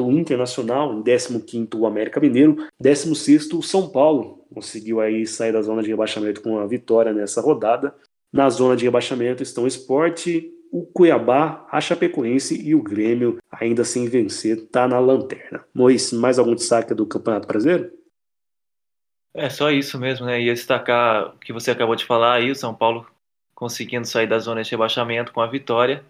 [0.00, 5.62] o Internacional, em 15 o América Mineiro, 16 o São Paulo, conseguiu aí sair da
[5.62, 7.94] zona de rebaixamento com uma vitória nessa rodada.
[8.32, 13.84] Na zona de rebaixamento estão o Esporte, o Cuiabá, a Chapecoense e o Grêmio, ainda
[13.84, 15.64] sem vencer, está na lanterna.
[15.72, 17.92] Mois, mais algum destaque do Campeonato Brasileiro?
[19.32, 20.40] É só isso mesmo, né?
[20.40, 23.06] Ia destacar o que você acabou de falar aí, o São Paulo
[23.60, 26.02] conseguindo sair da zona de rebaixamento com a vitória.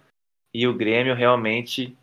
[0.54, 1.96] E o Grêmio realmente.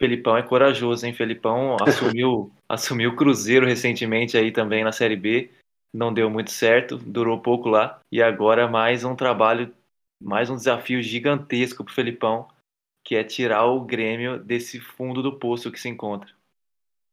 [0.00, 1.12] Felipão é corajoso, hein?
[1.12, 5.50] Felipão assumiu, assumiu o Cruzeiro recentemente aí também na Série B.
[5.92, 8.00] Não deu muito certo, durou pouco lá.
[8.12, 9.74] E agora mais um trabalho
[10.22, 12.48] mais um desafio gigantesco para o Felipão,
[13.04, 16.30] que é tirar o Grêmio desse fundo do poço que se encontra.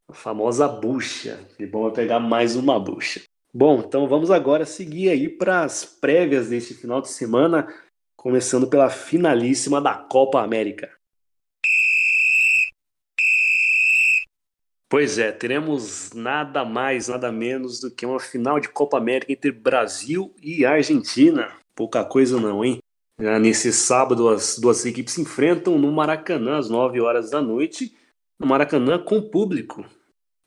[0.08, 1.38] A famosa bucha.
[1.58, 3.21] Felipão vai pegar mais uma bucha.
[3.53, 7.67] Bom, então vamos agora seguir aí para as prévias deste final de semana,
[8.15, 10.89] começando pela finalíssima da Copa América.
[14.87, 19.51] Pois é, teremos nada mais, nada menos do que uma final de Copa América entre
[19.51, 21.51] Brasil e Argentina.
[21.75, 22.79] Pouca coisa não, hein?
[23.17, 27.95] Nesse sábado, as duas equipes se enfrentam no Maracanã, às 9 horas da noite,
[28.39, 29.85] no Maracanã com público.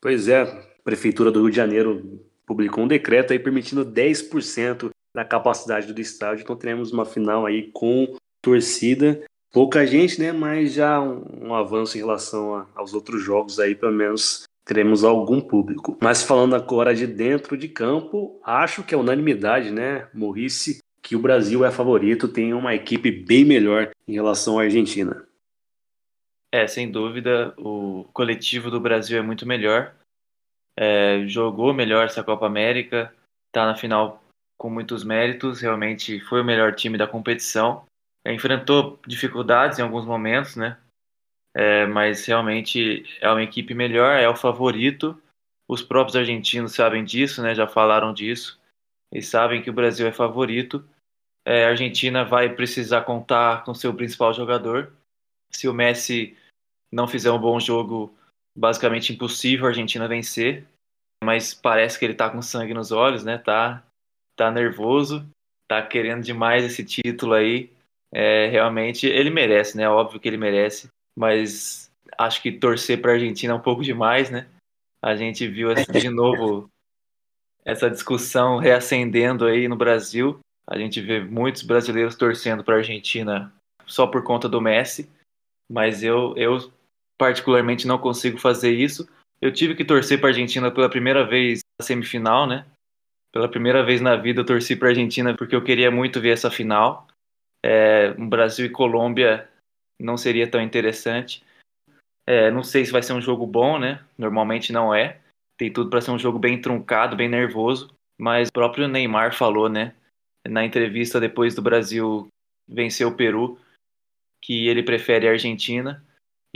[0.01, 0.45] Pois é,
[0.83, 6.43] Prefeitura do Rio de Janeiro publicou um decreto aí permitindo 10% da capacidade do estádio,
[6.43, 9.23] então teremos uma final aí com torcida.
[9.51, 10.31] Pouca gente, né?
[10.33, 15.03] Mas já um, um avanço em relação a, aos outros jogos aí, pelo menos teremos
[15.03, 15.97] algum público.
[16.01, 20.07] Mas falando agora de dentro de campo, acho que é unanimidade, né?
[20.13, 25.23] Morrice que o Brasil é favorito, tem uma equipe bem melhor em relação à Argentina.
[26.51, 29.93] É, sem dúvida, o coletivo do Brasil é muito melhor.
[30.77, 33.13] É, jogou melhor essa Copa América,
[33.47, 34.21] está na final
[34.57, 37.85] com muitos méritos, realmente foi o melhor time da competição.
[38.25, 40.77] É, enfrentou dificuldades em alguns momentos, né?
[41.53, 45.21] É, mas realmente é uma equipe melhor, é o favorito.
[45.67, 47.55] Os próprios argentinos sabem disso, né?
[47.55, 48.59] Já falaram disso.
[49.11, 50.83] Eles sabem que o Brasil é favorito
[51.45, 54.91] é, a Argentina vai precisar contar com seu principal jogador.
[55.51, 56.35] Se o Messi
[56.91, 58.17] não fizer um bom jogo,
[58.57, 60.65] basicamente impossível a Argentina vencer.
[61.23, 63.37] Mas parece que ele tá com sangue nos olhos, né?
[63.37, 63.83] Tá,
[64.35, 65.27] tá nervoso,
[65.67, 67.71] tá querendo demais esse título aí.
[68.13, 69.89] É, realmente ele merece, né?
[69.89, 70.87] Óbvio que ele merece,
[71.17, 74.47] mas acho que torcer para a Argentina é um pouco demais, né?
[75.01, 76.69] A gente viu de novo
[77.65, 83.53] essa discussão reacendendo aí no Brasil a gente vê muitos brasileiros torcendo para a Argentina
[83.85, 85.09] só por conta do Messi,
[85.69, 86.71] mas eu, eu
[87.17, 89.07] particularmente não consigo fazer isso.
[89.41, 92.65] Eu tive que torcer para a Argentina pela primeira vez na semifinal, né?
[93.31, 96.29] Pela primeira vez na vida eu torci para a Argentina porque eu queria muito ver
[96.29, 97.07] essa final.
[97.63, 99.49] É, Brasil e Colômbia
[99.99, 101.43] não seria tão interessante.
[102.27, 104.03] É, não sei se vai ser um jogo bom, né?
[104.17, 105.19] Normalmente não é.
[105.57, 107.93] Tem tudo para ser um jogo bem truncado, bem nervoso.
[108.17, 109.93] Mas o próprio Neymar falou, né?
[110.47, 112.27] na entrevista depois do Brasil
[112.67, 113.59] vencer o Peru,
[114.41, 116.04] que ele prefere a Argentina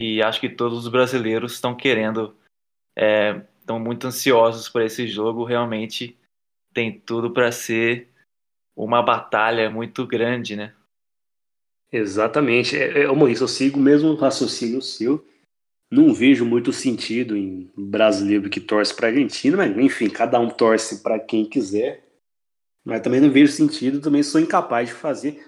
[0.01, 2.33] e acho que todos os brasileiros estão querendo,
[2.97, 5.43] é, estão muito ansiosos por esse jogo.
[5.43, 6.17] Realmente
[6.73, 8.07] tem tudo para ser
[8.73, 10.73] uma batalha muito grande, né?
[11.91, 12.77] Exatamente.
[12.77, 15.27] É, é, Maurício, eu sigo o mesmo raciocínio seu.
[15.91, 21.03] Não vejo muito sentido em brasileiro que torce para Argentina, mas enfim, cada um torce
[21.03, 22.07] para quem quiser.
[22.85, 25.45] Mas também não vejo sentido, também sou incapaz de fazer.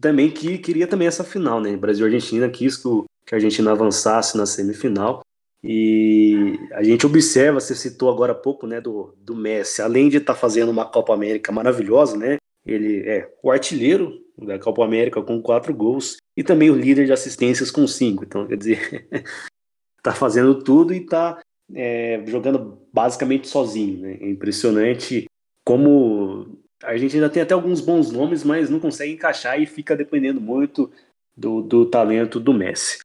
[0.00, 1.76] Também que queria também essa final, né?
[1.76, 5.22] Brasil Argentina quis que, o, que a Argentina avançasse na semifinal.
[5.62, 10.16] E a gente observa, você citou agora há pouco, né, do, do Messi, além de
[10.16, 12.38] estar tá fazendo uma Copa América maravilhosa, né?
[12.64, 17.12] Ele é o artilheiro da Copa América com quatro gols e também o líder de
[17.12, 18.24] assistências com cinco.
[18.24, 19.08] Então, quer dizer,
[20.02, 21.40] tá fazendo tudo e tá
[21.74, 24.00] é, jogando basicamente sozinho.
[24.00, 24.18] Né?
[24.20, 25.26] É impressionante
[25.64, 29.96] como a gente ainda tem até alguns bons nomes, mas não consegue encaixar e fica
[29.96, 30.90] dependendo muito
[31.36, 32.98] do, do talento do Messi.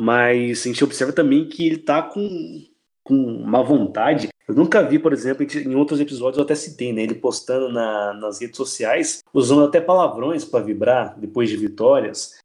[0.00, 2.64] Mas a gente observa também que ele tá com,
[3.04, 4.28] com uma vontade.
[4.48, 7.02] Eu nunca vi, por exemplo, em outros episódios eu até citei, né?
[7.02, 12.38] Ele postando na, nas redes sociais, usando até palavrões para vibrar depois de vitórias.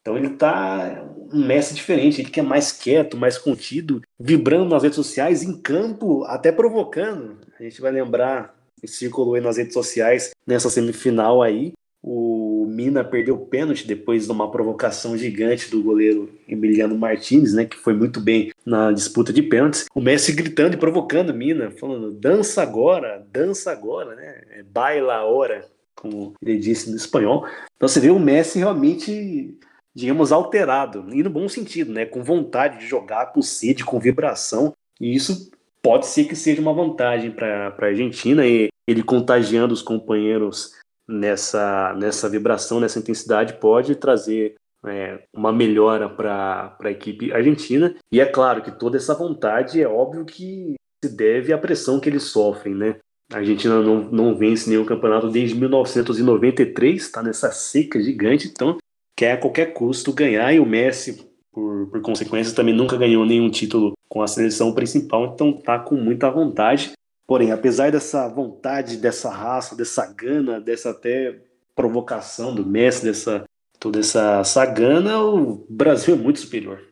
[0.00, 4.82] Então ele tá um Messi diferente, ele que é mais quieto, mais contido, vibrando nas
[4.82, 7.38] redes sociais, em campo, até provocando.
[7.58, 12.39] A gente vai lembrar, circulou aí nas redes sociais nessa semifinal aí, o
[12.80, 17.76] Mina perdeu o pênalti depois de uma provocação gigante do goleiro Emiliano Martinez, né, que
[17.76, 19.86] foi muito bem na disputa de pênaltis.
[19.94, 24.42] O Messi gritando e provocando Mina, falando: dança agora, dança agora, né?
[24.50, 27.46] É baila hora, como ele disse no espanhol.
[27.76, 29.58] Então você vê o Messi realmente
[29.92, 32.06] digamos, alterado, e no bom sentido, né?
[32.06, 34.72] Com vontade de jogar, com sede, com vibração.
[35.00, 35.50] E isso
[35.82, 40.74] pode ser que seja uma vantagem para a Argentina e ele contagiando os companheiros
[41.10, 44.54] nessa, nessa vibração, nessa intensidade, pode trazer
[44.86, 47.94] é, uma melhora para a equipe argentina.
[48.12, 52.08] E é claro que toda essa vontade é óbvio que se deve à pressão que
[52.08, 52.96] eles sofrem, né?
[53.32, 58.76] A Argentina não, não vence nenhum campeonato desde 1993, está nessa seca gigante, então
[59.16, 63.48] quer a qualquer custo ganhar, e o Messi, por, por consequência, também nunca ganhou nenhum
[63.48, 66.90] título com a seleção principal, então tá com muita vontade.
[67.30, 71.38] Porém, apesar dessa vontade, dessa raça, dessa gana, dessa até
[71.76, 73.44] provocação do Messi, dessa
[73.78, 76.82] toda essa, gana, o Brasil é muito superior.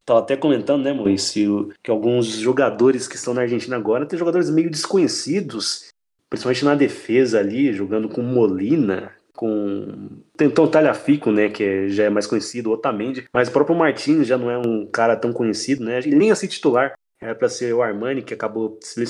[0.00, 4.50] Estava até comentando, né, Maurício, que alguns jogadores que estão na Argentina agora tem jogadores
[4.50, 5.92] meio desconhecidos,
[6.28, 12.02] principalmente na defesa ali, jogando com Molina, com tentou o Talhafico, né, que é, já
[12.02, 15.84] é mais conhecido, Otamendi, mas o próprio Martins já não é um cara tão conhecido,
[15.84, 19.00] né, ele nem assim titular, era para ser o Armani, que acabou se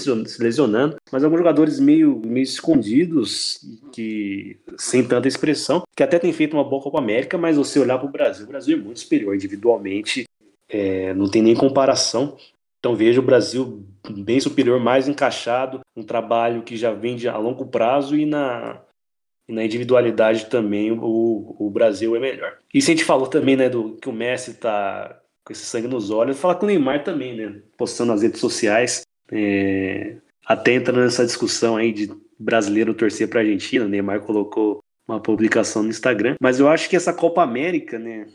[0.40, 3.59] lesionando, mas alguns jogadores meio, meio escondidos,
[3.92, 7.98] que sem tanta expressão, que até tem feito uma boa Copa América, mas você olhar
[7.98, 10.24] para o Brasil, o Brasil é muito superior individualmente,
[10.68, 12.37] é, não tem nem comparação.
[12.79, 17.66] Então vejo o Brasil bem superior, mais encaixado, um trabalho que já vem a longo
[17.66, 18.81] prazo e na,
[19.48, 22.59] e na individualidade também o, o Brasil é melhor.
[22.72, 25.87] E se a gente falou também, né, do que o Messi tá com esse sangue
[25.87, 31.00] nos olhos, fala com o Neymar também, né, postando nas redes sociais, é, até entrando
[31.00, 35.90] nessa discussão aí de brasileiro torcer para a Argentina, o Neymar colocou uma publicação no
[35.90, 38.26] Instagram, mas eu acho que essa Copa América, né,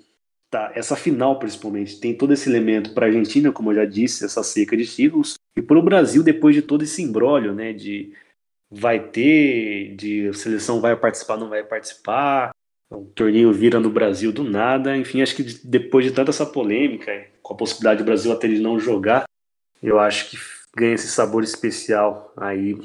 [0.52, 4.24] tá, essa final principalmente, tem todo esse elemento para a Argentina, como eu já disse,
[4.24, 8.14] essa seca de títulos, e para o Brasil depois de todo esse imbróglio, né, de
[8.70, 12.52] vai ter, de seleção vai participar, não vai participar,
[12.92, 14.98] o torneio vira no Brasil do nada.
[14.98, 18.60] Enfim, acho que depois de tanta essa polêmica, com a possibilidade do Brasil até de
[18.60, 19.26] não jogar,
[19.82, 20.38] eu acho que
[20.76, 22.78] ganha esse sabor especial aí,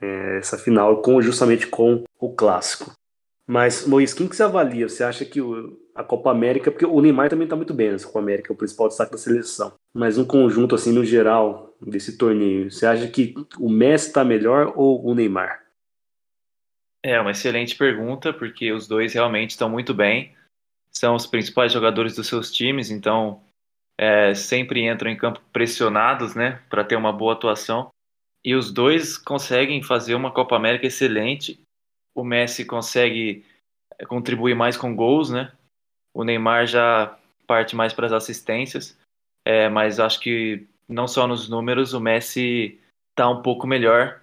[0.00, 2.92] é, essa final, com, justamente com o clássico.
[3.46, 4.88] Mas, Moisés, quem que você avalia?
[4.88, 8.06] Você acha que o, a Copa América, porque o Neymar também está muito bem nessa
[8.06, 9.72] Copa América, é o principal destaque da seleção.
[9.92, 14.72] Mas um conjunto, assim, no geral, desse torneio, você acha que o Messi está melhor
[14.76, 15.61] ou o Neymar?
[17.04, 20.34] É uma excelente pergunta, porque os dois realmente estão muito bem.
[20.90, 23.42] São os principais jogadores dos seus times, então
[23.98, 27.90] é, sempre entram em campo pressionados, né, para ter uma boa atuação.
[28.44, 31.60] E os dois conseguem fazer uma Copa América excelente.
[32.14, 33.44] O Messi consegue
[33.98, 35.52] é, contribuir mais com gols, né?
[36.14, 38.98] O Neymar já parte mais para as assistências,
[39.44, 44.21] é, mas acho que não só nos números, o Messi está um pouco melhor,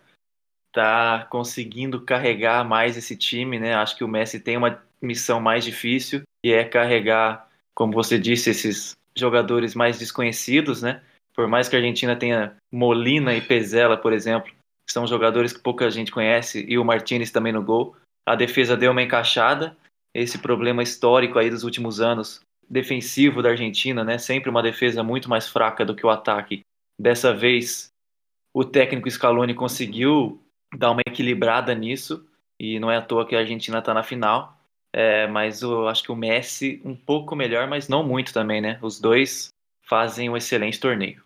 [0.70, 3.74] está conseguindo carregar mais esse time, né?
[3.74, 8.50] Acho que o Messi tem uma missão mais difícil e é carregar, como você disse,
[8.50, 11.02] esses jogadores mais desconhecidos, né?
[11.36, 14.52] Por mais que a Argentina tenha Molina e Pezela, por exemplo,
[14.90, 18.92] são jogadores que pouca gente conhece, e o Martinez também no gol, a defesa deu
[18.92, 19.76] uma encaixada
[20.14, 24.18] esse problema histórico aí dos últimos anos, defensivo da Argentina, né?
[24.18, 26.62] Sempre uma defesa muito mais fraca do que o ataque.
[27.00, 27.90] Dessa vez,
[28.54, 30.42] o técnico Scaloni conseguiu
[30.76, 32.26] dar uma equilibrada nisso
[32.60, 34.58] e não é à toa que a Argentina está na final.
[34.92, 38.80] É, mas eu acho que o Messi um pouco melhor, mas não muito também, né?
[38.82, 39.50] Os dois
[39.88, 41.24] fazem um excelente torneio.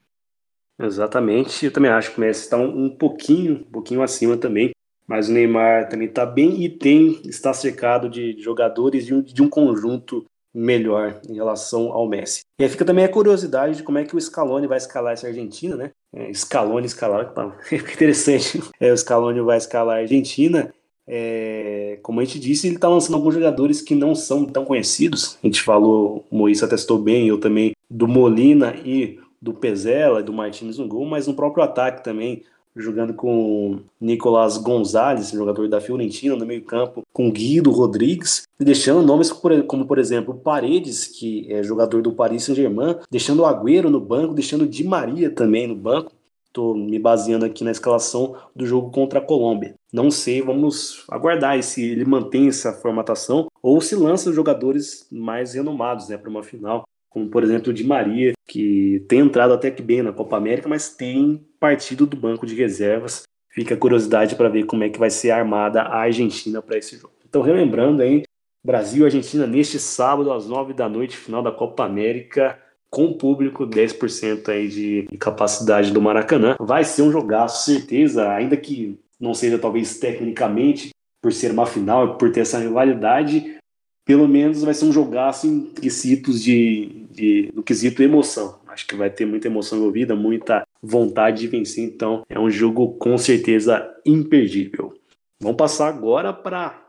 [0.80, 4.72] Exatamente, eu também acho que o Messi está um, um pouquinho, um pouquinho acima também.
[5.06, 9.42] Mas o Neymar também está bem e tem está cercado de jogadores de um, de
[9.42, 12.42] um conjunto melhor em relação ao Messi.
[12.60, 15.28] E aí fica também a curiosidade de como é que o Scaloni vai escalar essa
[15.28, 15.92] Argentina, né?
[16.14, 18.62] É, Scaloni escalar, tá interessante.
[18.80, 20.74] É, o Scaloni vai escalar a Argentina
[21.06, 25.38] é, como a gente disse, ele está lançando alguns jogadores que não são tão conhecidos.
[25.44, 30.32] A gente falou, o Moisés atestou bem, eu também, do Molina e do Pezela do
[30.32, 32.44] Martins no gol, mas no próprio ataque também,
[32.76, 39.86] jogando com Nicolas Gonzalez, jogador da Fiorentina, no meio-campo, com Guido Rodrigues, deixando nomes como,
[39.86, 44.84] por exemplo, Paredes, que é jogador do Paris Saint-Germain, deixando Agüero no banco, deixando Di
[44.84, 46.12] Maria também no banco.
[46.48, 49.74] Estou me baseando aqui na escalação do jogo contra a Colômbia.
[49.92, 56.10] Não sei, vamos aguardar se ele mantém essa formatação ou se lança jogadores mais renomados
[56.10, 56.84] né, para uma final
[57.14, 60.68] como por exemplo o Di Maria, que tem entrado até que bem na Copa América,
[60.68, 63.24] mas tem partido do banco de reservas.
[63.50, 66.98] Fica a curiosidade para ver como é que vai ser armada a Argentina para esse
[66.98, 67.14] jogo.
[67.30, 68.24] Então, relembrando aí,
[68.66, 72.58] Brasil e Argentina neste sábado às 9 da noite, final da Copa América,
[72.90, 76.56] com público, 10% aí de capacidade do Maracanã.
[76.60, 80.90] Vai ser um jogaço, certeza, ainda que não seja talvez tecnicamente,
[81.22, 83.58] por ser uma final, por ter essa rivalidade,
[84.06, 88.60] pelo menos vai ser um jogaço em quesitos de, de, no quesito emoção.
[88.68, 92.96] Acho que vai ter muita emoção envolvida, muita vontade de vencer, então é um jogo
[92.98, 94.94] com certeza imperdível.
[95.40, 96.82] Vamos passar agora para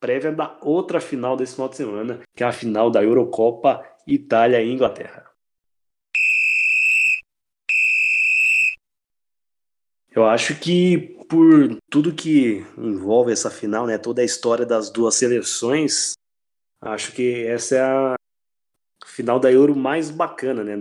[0.00, 4.62] prévia da outra final desse final de semana, que é a final da Eurocopa Itália
[4.62, 5.24] e Inglaterra.
[10.10, 15.14] Eu acho que por tudo que envolve essa final, né, toda a história das duas
[15.16, 16.14] seleções,
[16.80, 18.16] Acho que essa é a
[19.06, 20.78] final da Euro mais bacana, né?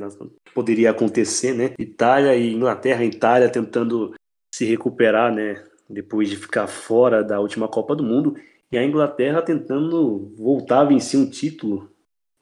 [0.53, 1.73] Poderia acontecer, né?
[1.79, 4.13] Itália e Inglaterra, Itália tentando
[4.53, 5.63] se recuperar, né?
[5.89, 8.36] Depois de ficar fora da última Copa do Mundo,
[8.71, 11.89] e a Inglaterra tentando voltar a vencer um título,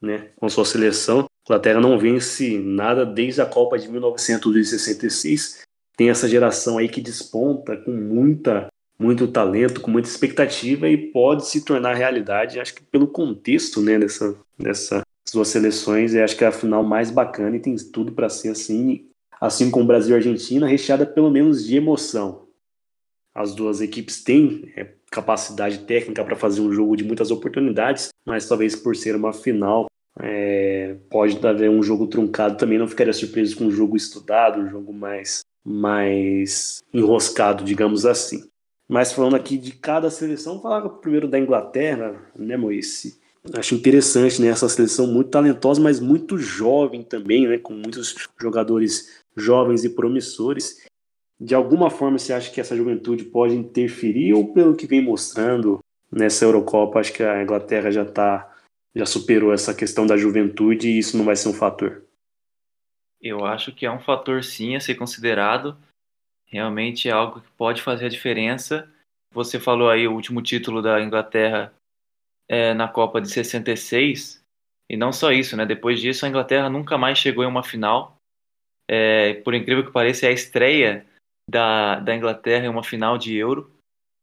[0.02, 0.32] né?
[0.36, 1.22] Com sua seleção.
[1.22, 5.64] A Inglaterra não vence nada desde a Copa de 1966.
[5.96, 8.68] Tem essa geração aí que desponta com muita
[9.00, 12.60] muito talento, com muita expectativa e pode se tornar realidade.
[12.60, 15.04] Acho que pelo contexto né, dessa, dessas
[15.34, 19.08] duas seleções, acho que é a final mais bacana e tem tudo para ser assim,
[19.42, 22.48] assim como Brasil e Argentina, recheada pelo menos de emoção.
[23.36, 28.48] As duas equipes têm é, capacidade técnica para fazer um jogo de muitas oportunidades, mas
[28.48, 29.88] talvez por ser uma final
[30.20, 32.78] é, pode haver um jogo truncado também.
[32.78, 38.44] Não ficaria surpreso com um jogo estudado, um jogo mais mais enroscado, digamos assim.
[38.88, 43.20] Mas falando aqui de cada seleção, falar primeiro da Inglaterra, né, Moisés?
[43.54, 44.48] Acho interessante, né?
[44.48, 47.58] Essa seleção muito talentosa, mas muito jovem também, né?
[47.58, 50.86] Com muitos jogadores jovens e promissores.
[51.40, 55.80] De alguma forma, você acha que essa juventude pode interferir ou pelo que vem mostrando
[56.12, 58.56] nessa Eurocopa, acho que a Inglaterra já tá,
[58.96, 62.04] já superou essa questão da juventude e isso não vai ser um fator?
[63.20, 65.78] Eu acho que é um fator sim a ser considerado,
[66.54, 68.88] realmente é algo que pode fazer a diferença.
[69.32, 71.74] Você falou aí o último título da Inglaterra
[72.48, 74.44] é, na Copa de 66,
[74.88, 75.66] e não só isso, né?
[75.66, 78.18] Depois disso, a Inglaterra nunca mais chegou em uma final.
[78.88, 81.04] É, por incrível que pareça, é a estreia
[81.50, 83.72] da, da Inglaterra em uma final de Euro.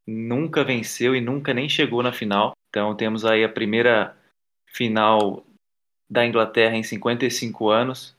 [0.07, 2.53] Nunca venceu e nunca nem chegou na final.
[2.69, 4.15] Então temos aí a primeira
[4.69, 5.45] final
[6.09, 8.15] da Inglaterra em 55 anos.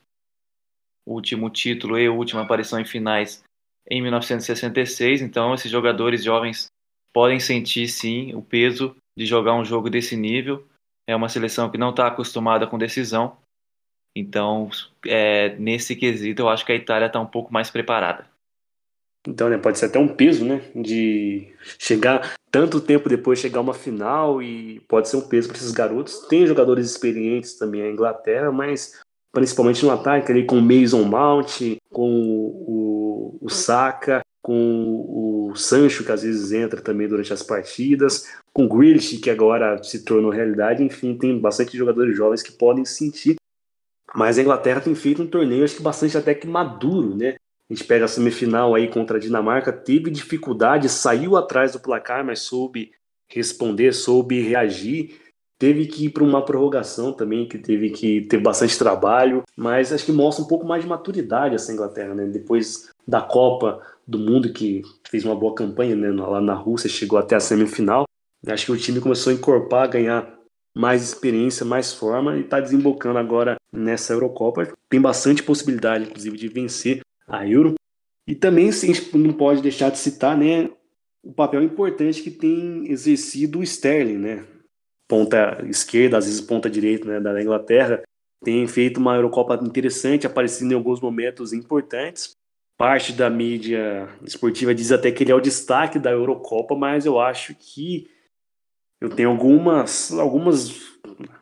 [1.06, 3.42] O último título e a última aparição em finais
[3.88, 5.22] em 1966.
[5.22, 6.70] Então, esses jogadores jovens
[7.12, 10.66] podem sentir sim o peso de jogar um jogo desse nível.
[11.06, 13.36] É uma seleção que não está acostumada com decisão.
[14.14, 14.70] Então,
[15.06, 18.30] é, nesse quesito, eu acho que a Itália está um pouco mais preparada.
[19.26, 23.72] Então, né, pode ser até um peso, né, de chegar tanto tempo depois chegar uma
[23.72, 26.26] final e pode ser um peso para esses garotos.
[26.28, 29.00] Tem jogadores experientes também a Inglaterra, mas
[29.32, 32.81] principalmente no ataque ali com o Mason Mount, com o
[33.40, 38.68] o, Saka, com o Sancho, que às vezes entra também durante as partidas, com o
[38.68, 43.36] Grealish, que agora se tornou realidade, enfim, tem bastante jogadores jovens que podem sentir.
[44.14, 47.36] Mas a Inglaterra tem feito um torneio, acho que bastante até que maduro, né?
[47.70, 52.24] A gente pega a semifinal aí contra a Dinamarca, teve dificuldade, saiu atrás do placar,
[52.24, 52.92] mas soube
[53.28, 55.18] responder, soube reagir
[55.62, 60.04] teve que ir para uma prorrogação também, que teve que ter bastante trabalho, mas acho
[60.04, 62.26] que mostra um pouco mais de maturidade essa Inglaterra, né?
[62.26, 66.10] Depois da Copa do Mundo, que fez uma boa campanha né?
[66.10, 68.08] lá na Rússia, chegou até a semifinal.
[68.44, 70.36] Acho que o time começou a encorpar, a ganhar
[70.74, 74.68] mais experiência, mais forma e está desembocando agora nessa Eurocopa.
[74.90, 77.74] Tem bastante possibilidade, inclusive, de vencer a Euro.
[78.26, 80.70] E também a gente não pode deixar de citar né,
[81.22, 84.44] o papel importante que tem exercido o Sterling, né?
[85.12, 88.02] Ponta esquerda, às vezes ponta direita né, da Inglaterra,
[88.42, 92.34] tem feito uma Eurocopa interessante, aparecendo em alguns momentos importantes.
[92.78, 97.20] parte da mídia esportiva diz até que ele é o destaque da Eurocopa, mas eu
[97.20, 98.08] acho que
[99.02, 100.80] eu tenho algumas, algumas,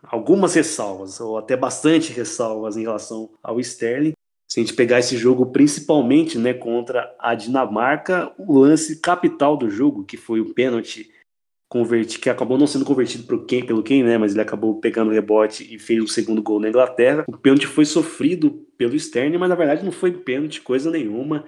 [0.02, 4.14] algumas ressalvas, ou até bastante ressalvas em relação ao Sterling.
[4.50, 9.70] Se a gente pegar esse jogo principalmente né, contra a Dinamarca, o lance capital do
[9.70, 11.08] jogo, que foi o pênalti
[11.70, 14.18] converti, que acabou não sendo convertido pelo quem, pelo quem, né?
[14.18, 17.24] Mas ele acabou pegando o rebote e fez o segundo gol na Inglaterra.
[17.28, 21.44] O pênalti foi sofrido pelo Sterling, mas na verdade não foi pênalti, coisa nenhuma.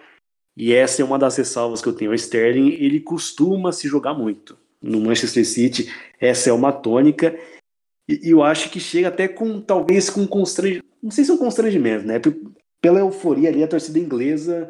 [0.57, 2.12] E essa é uma das ressalvas que eu tenho.
[2.12, 4.57] O Sterling, ele costuma se jogar muito.
[4.81, 7.37] No Manchester City, essa é uma tônica.
[8.09, 10.87] E, e eu acho que chega até com, talvez, com constrangimento.
[11.03, 12.20] Não sei se é um constrangimento, né?
[12.81, 14.68] Pela euforia ali, a torcida inglesa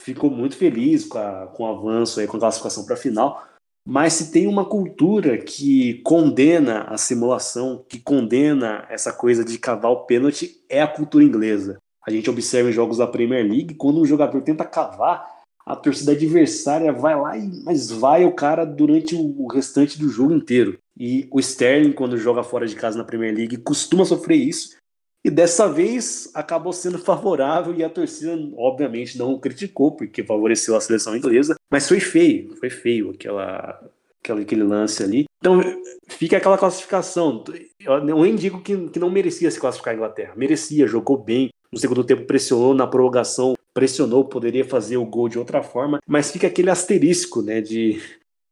[0.00, 3.53] ficou muito feliz com, a, com o avanço aí, com a classificação para a final
[3.86, 9.92] mas se tem uma cultura que condena a simulação, que condena essa coisa de cavar
[9.92, 11.78] o pênalti, é a cultura inglesa.
[12.06, 15.26] A gente observa em jogos da Premier League, quando um jogador tenta cavar,
[15.66, 20.34] a torcida adversária vai lá e mas vai o cara durante o restante do jogo
[20.34, 20.78] inteiro.
[20.96, 24.76] E o Sterling, quando joga fora de casa na Premier League, costuma sofrer isso.
[25.24, 30.80] E dessa vez acabou sendo favorável e a torcida, obviamente, não criticou, porque favoreceu a
[30.80, 33.80] seleção inglesa, mas foi feio, foi feio aquela,
[34.22, 35.24] aquela, aquele lance ali.
[35.38, 35.60] Então
[36.08, 37.42] fica aquela classificação.
[37.80, 41.48] Eu nem digo que, que não merecia se classificar a Inglaterra, merecia, jogou bem.
[41.72, 46.30] No segundo tempo pressionou, na prorrogação pressionou, poderia fazer o gol de outra forma, mas
[46.30, 48.00] fica aquele asterisco, né, de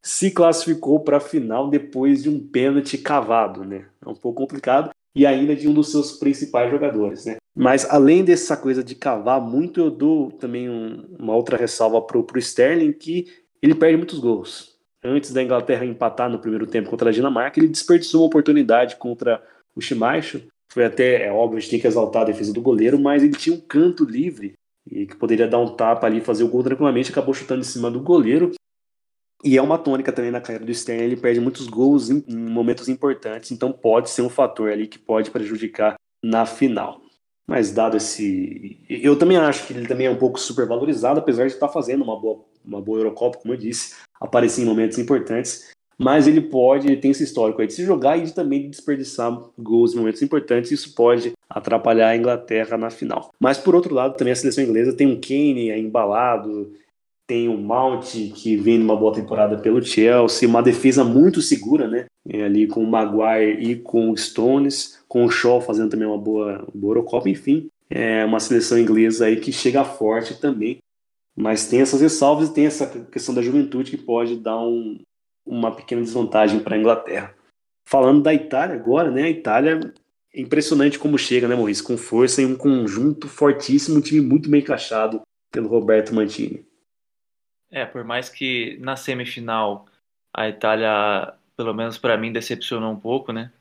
[0.01, 3.85] se classificou para a final depois de um pênalti cavado, né?
[4.05, 7.37] É um pouco complicado e ainda de um dos seus principais jogadores, né?
[7.55, 12.23] Mas além dessa coisa de cavar muito, eu dou também um, uma outra ressalva pro,
[12.23, 13.27] pro Sterling, que
[13.61, 14.73] ele perde muitos gols.
[15.03, 19.43] Antes da Inglaterra empatar no primeiro tempo contra a Dinamarca, ele desperdiçou uma oportunidade contra
[19.75, 20.41] o Schmeichel.
[20.71, 23.33] Foi até, é óbvio, a gente tem que exaltar a defesa do goleiro, mas ele
[23.33, 24.53] tinha um canto livre
[24.89, 27.91] e que poderia dar um tapa ali fazer o gol tranquilamente, acabou chutando em cima
[27.91, 28.51] do goleiro.
[29.43, 32.87] E é uma tônica também na carreira do Sterling, ele perde muitos gols em, momentos
[32.87, 37.01] importantes, então pode ser um fator ali que pode prejudicar na final.
[37.45, 38.79] Mas dado esse.
[38.87, 42.17] Eu também acho que ele também é um pouco supervalorizado, apesar de estar fazendo uma
[42.17, 45.73] boa, uma boa Eurocopa, como eu disse, aparecer em momentos importantes.
[45.97, 49.37] Mas ele pode, ele tem esse histórico aí de se jogar e de também desperdiçar
[49.59, 50.71] gols em momentos importantes.
[50.71, 53.29] Isso pode atrapalhar a Inglaterra na final.
[53.39, 56.71] Mas por outro lado, também a seleção inglesa tem um Kane embalado,
[57.27, 62.05] tem o Mount, que vem numa boa temporada pelo Chelsea, uma defesa muito segura, né?
[62.27, 66.17] É, ali com o Maguire e com o Stones, com o Shaw fazendo também uma
[66.17, 67.67] boa, boa Eurocopa, enfim.
[67.89, 70.79] É uma seleção inglesa aí que chega forte também,
[71.35, 74.99] mas tem essas ressalvas e tem essa questão da juventude que pode dar um,
[75.45, 77.33] uma pequena desvantagem para a Inglaterra.
[77.87, 79.23] Falando da Itália agora, né?
[79.23, 79.79] A Itália
[80.33, 81.83] é impressionante como chega, né, Maurício?
[81.83, 85.21] Com força em um conjunto fortíssimo, um time muito bem encaixado
[85.51, 86.65] pelo Roberto Mantini.
[87.73, 89.87] É, por mais que na semifinal
[90.31, 93.51] a Itália, pelo menos para mim, decepcionou um pouco, né?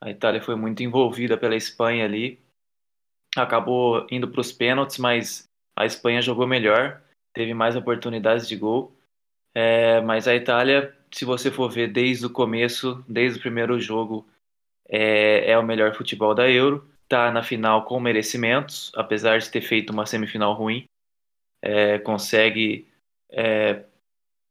[0.00, 2.40] A Itália foi muito envolvida pela Espanha ali,
[3.36, 5.46] acabou indo para os pênaltis, mas
[5.76, 7.02] a Espanha jogou melhor,
[7.34, 8.96] teve mais oportunidades de gol.
[9.54, 14.26] É, mas a Itália, se você for ver desde o começo, desde o primeiro jogo,
[14.88, 16.90] é, é o melhor futebol da Euro.
[17.02, 20.84] Está na final com merecimentos, apesar de ter feito uma semifinal ruim.
[21.62, 22.89] É, consegue
[23.30, 23.84] é,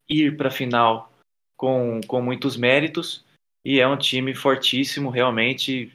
[0.08, 1.12] ir para a final
[1.58, 3.26] com, com muitos méritos
[3.64, 5.94] e é um time fortíssimo, realmente,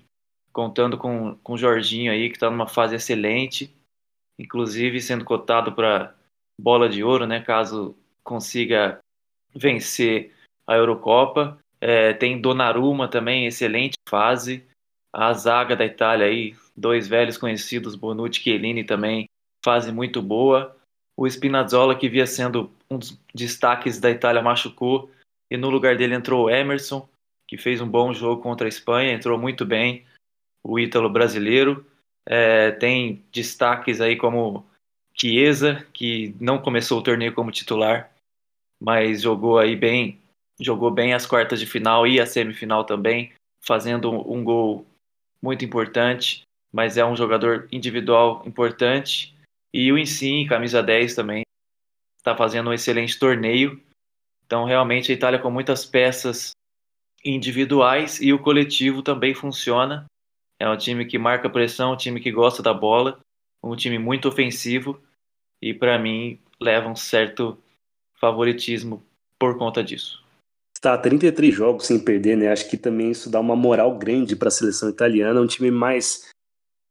[0.53, 3.74] contando com, com o Jorginho aí, que está numa fase excelente,
[4.39, 6.14] inclusive sendo cotado para
[6.61, 8.99] bola de ouro, né, caso consiga
[9.55, 10.32] vencer
[10.66, 11.59] a Eurocopa.
[11.80, 14.64] É, tem Donnarumma também, excelente fase.
[15.12, 19.26] A zaga da Itália aí, dois velhos conhecidos, Bonucci e Chiellini também,
[19.64, 20.76] fase muito boa.
[21.17, 25.11] O Spinazzola, que via sendo um dos destaques da Itália, machucou
[25.51, 27.09] e no lugar dele entrou o Emerson,
[27.47, 30.05] que fez um bom jogo contra a Espanha, entrou muito bem.
[30.62, 31.87] O ítalo brasileiro
[32.27, 34.67] é, tem destaques aí como
[35.15, 38.11] Chiesa, que não começou o torneio como titular,
[38.81, 40.19] mas jogou aí bem,
[40.59, 44.87] jogou bem as quartas de final e a semifinal também, fazendo um, um gol
[45.41, 46.43] muito importante,
[46.73, 49.34] mas é um jogador individual importante
[49.75, 51.43] e o Insigne, camisa 10 também,
[52.16, 53.83] está fazendo um excelente torneio.
[54.47, 56.53] Então, realmente, a Itália com muitas peças
[57.25, 60.05] individuais e o coletivo também funciona.
[60.61, 63.18] É um time que marca pressão, um time que gosta da bola,
[63.61, 65.03] um time muito ofensivo
[65.61, 67.59] e, para mim, leva um certo
[68.20, 69.03] favoritismo
[69.41, 70.22] por conta disso.
[70.77, 72.53] Está 33 jogos sem perder, né?
[72.53, 76.33] Acho que também isso dá uma moral grande para a seleção italiana, um time mais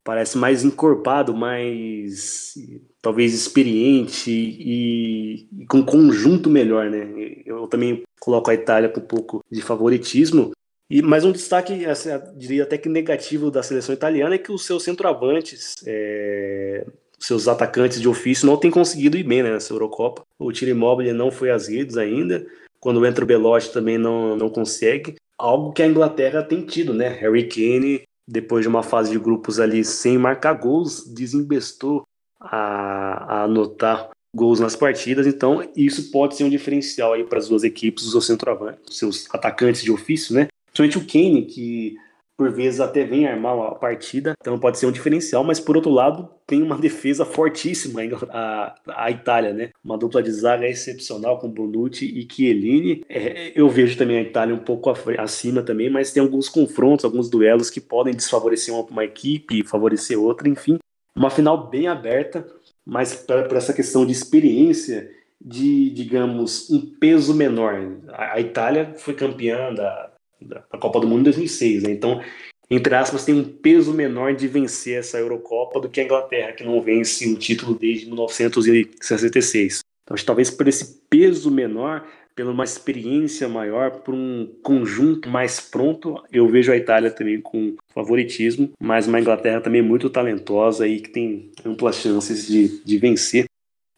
[0.04, 2.54] parece mais encorpado, mais
[3.02, 7.08] talvez experiente e, e, com conjunto melhor, né?
[7.46, 10.52] Eu também coloco a Itália com um pouco de favoritismo.
[10.90, 14.66] E mais um destaque, assim, diria até que negativo da seleção italiana é que os
[14.66, 16.86] seus centroavantes, é,
[17.20, 20.24] seus atacantes de ofício não têm conseguido ir bem né, nessa Eurocopa.
[20.38, 22.46] O Tiro Immobile não foi às redes ainda.
[22.80, 25.16] Quando entra o Belotti também não, não consegue.
[25.38, 27.08] Algo que a Inglaterra tem tido, né?
[27.08, 32.04] Harry Kane, depois de uma fase de grupos ali sem marcar gols, desembestou
[32.40, 37.50] a, a anotar gols nas partidas, então isso pode ser um diferencial aí para as
[37.50, 40.48] duas equipes, os seus centroavantes, seus atacantes de ofício, né?
[40.74, 41.96] Principalmente o Kane, que
[42.38, 45.92] por vezes até vem armar a partida, então pode ser um diferencial, mas por outro
[45.92, 49.70] lado tem uma defesa fortíssima a, a Itália, né?
[49.84, 53.04] Uma dupla de zaga excepcional com Bonucci e Chiellini.
[53.08, 57.30] É, eu vejo também a Itália um pouco acima também, mas tem alguns confrontos, alguns
[57.30, 60.80] duelos que podem desfavorecer uma, uma equipe favorecer outra, enfim.
[61.16, 62.46] Uma final bem aberta,
[62.86, 65.10] mas para essa questão de experiência,
[65.40, 68.00] de, digamos, um peso menor.
[68.10, 70.13] A, a Itália foi campeã da,
[70.44, 71.92] da, Copa do Mundo em 2006, né?
[71.92, 72.22] Então,
[72.70, 76.64] entre aspas, tem um peso menor de vencer essa Eurocopa do que a Inglaterra, que
[76.64, 79.82] não vence um título desde 1966.
[80.04, 86.22] Então, talvez por esse peso menor, pela uma experiência maior, por um conjunto mais pronto,
[86.32, 91.10] eu vejo a Itália também com favoritismo, mas uma Inglaterra também muito talentosa e que
[91.10, 93.46] tem amplas chances de, de vencer.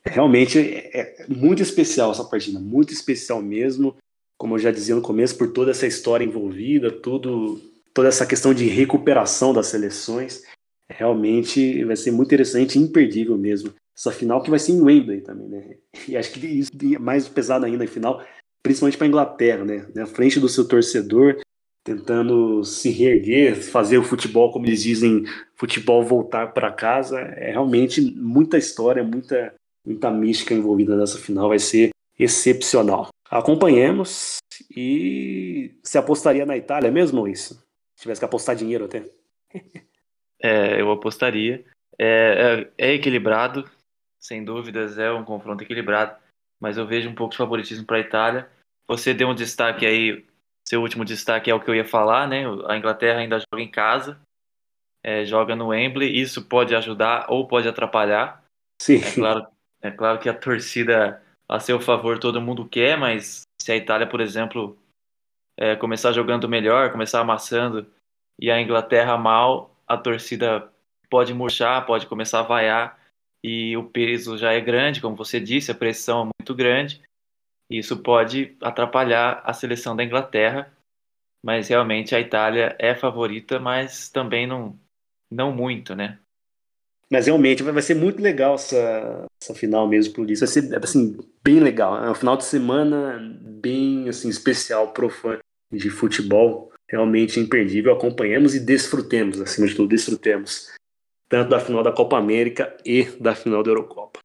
[0.05, 3.95] Realmente é, é muito especial essa partida, muito especial mesmo,
[4.37, 7.59] como eu já dizia no começo, por toda essa história envolvida, tudo,
[7.93, 10.43] toda essa questão de recuperação das seleções.
[10.89, 15.47] Realmente vai ser muito interessante, imperdível mesmo essa final que vai ser em Wembley também,
[15.47, 15.77] né?
[16.07, 18.21] E acho que isso é mais pesado ainda final,
[18.61, 19.87] principalmente para a Inglaterra, né?
[19.95, 21.39] Na frente do seu torcedor,
[21.83, 25.23] tentando se reerguer, fazer o futebol, como eles dizem,
[25.55, 27.19] futebol voltar para casa.
[27.19, 29.53] É realmente muita história, muita,
[29.87, 31.47] muita mística envolvida nessa final.
[31.47, 33.07] Vai ser excepcional.
[33.37, 34.37] Acompanhemos
[34.71, 37.55] e se apostaria na Itália mesmo isso?
[37.95, 39.03] Se tivesse que apostar dinheiro até.
[40.43, 41.65] É, eu apostaria.
[41.97, 43.67] É, é, é equilibrado,
[44.19, 46.15] sem dúvidas, é um confronto equilibrado,
[46.59, 48.49] mas eu vejo um pouco de favoritismo para a Itália.
[48.85, 50.23] Você deu um destaque aí,
[50.67, 52.43] seu último destaque é o que eu ia falar, né?
[52.67, 54.19] A Inglaterra ainda joga em casa,
[55.01, 58.43] é, joga no Wembley, isso pode ajudar ou pode atrapalhar.
[58.79, 59.01] Sim.
[59.01, 59.47] É claro,
[59.81, 64.07] é claro que a torcida a seu favor todo mundo quer, mas se a Itália,
[64.07, 64.77] por exemplo,
[65.57, 67.87] é, começar jogando melhor, começar amassando,
[68.39, 70.71] e a Inglaterra mal, a torcida
[71.09, 72.99] pode murchar, pode começar a vaiar
[73.43, 77.01] e o peso já é grande, como você disse, a pressão é muito grande.
[77.69, 80.75] Isso pode atrapalhar a seleção da Inglaterra,
[81.43, 84.79] mas realmente a Itália é favorita, mas também não,
[85.31, 86.19] não muito, né?
[87.15, 90.41] Mas realmente vai ser muito legal essa, essa final mesmo por isso.
[90.41, 92.03] Vai ser assim, bem legal.
[92.03, 95.39] É um final de semana bem assim, especial pro fã
[95.71, 96.73] de futebol.
[96.91, 97.93] Realmente imperdível.
[97.93, 100.73] Acompanhemos e desfrutemos, acima de tudo, desfrutemos
[101.29, 104.19] tanto da final da Copa América e da final da Eurocopa.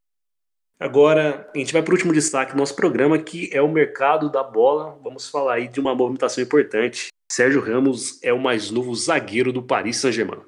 [0.80, 4.28] Agora, a gente vai para o último destaque do nosso programa, que é o mercado
[4.28, 4.98] da bola.
[5.00, 7.06] Vamos falar aí de uma movimentação importante.
[7.30, 10.40] Sérgio Ramos é o mais novo zagueiro do Paris Saint-Germain.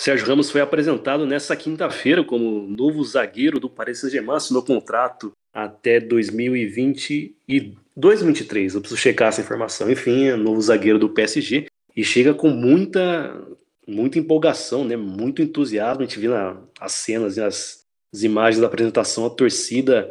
[0.00, 6.00] Sérgio Ramos foi apresentado nesta quinta-feira como novo zagueiro do Paris Saint-Germain, assinou contrato até
[6.00, 8.76] 2020 e 2023.
[8.76, 9.90] Eu preciso checar essa informação.
[9.90, 13.46] Enfim, é novo zagueiro do PSG e chega com muita
[13.86, 14.96] muita empolgação, né?
[14.96, 16.02] Muito entusiasmo.
[16.02, 16.32] A gente viu
[16.80, 17.44] as cenas, né?
[17.44, 17.84] as,
[18.14, 20.10] as, imagens da apresentação, a torcida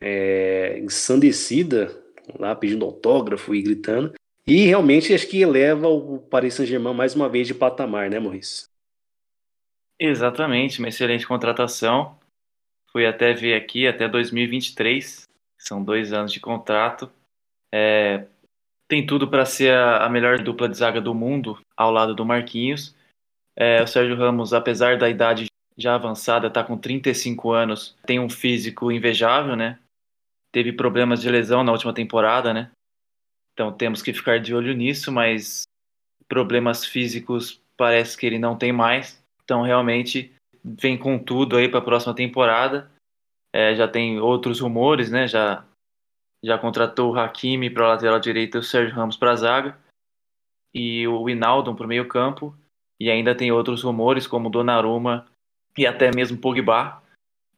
[0.00, 1.94] é, ensandecida
[2.38, 4.14] lá pedindo autógrafo e gritando.
[4.46, 8.71] E realmente acho que eleva o Paris Saint-Germain mais uma vez de patamar, né, Maurício?
[10.04, 12.18] Exatamente, uma excelente contratação.
[12.90, 17.08] Fui até ver aqui até 2023, são dois anos de contrato.
[17.72, 18.26] É,
[18.88, 22.26] tem tudo para ser a, a, melhor dupla de zaga do mundo, ao lado do
[22.26, 22.96] Marquinhos.
[23.54, 25.46] É, o Sérgio Ramos, apesar da idade
[25.78, 29.78] já avançada, está com 35 anos, tem um físico invejável, né?
[30.50, 32.72] Teve problemas de lesão na última temporada, né?
[33.52, 35.62] Então temos que ficar de olho nisso, mas
[36.26, 39.21] problemas físicos parece que ele não tem mais.
[39.44, 40.34] Então realmente
[40.64, 42.90] vem com tudo aí para a próxima temporada.
[43.52, 45.26] É, já tem outros rumores, né?
[45.26, 45.64] Já
[46.44, 49.78] já contratou o Hakimi para a lateral direita e o Sérgio Ramos para a zaga
[50.74, 52.56] e o Winaldo para o meio campo
[53.00, 55.26] e ainda tem outros rumores como Donnarumma
[55.76, 57.02] e até mesmo Pogba.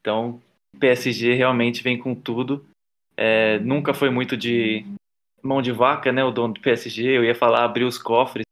[0.01, 0.41] Então,
[0.78, 2.64] PSG realmente vem com tudo.
[3.16, 4.85] É, nunca foi muito de
[5.43, 6.24] mão de vaca, né?
[6.24, 7.18] O dono do PSG.
[7.18, 8.45] Eu ia falar abrir os cofres,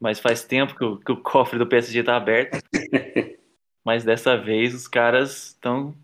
[0.00, 2.58] mas faz tempo que o, que o cofre do PSG está aberto.
[3.84, 5.94] mas dessa vez os caras estão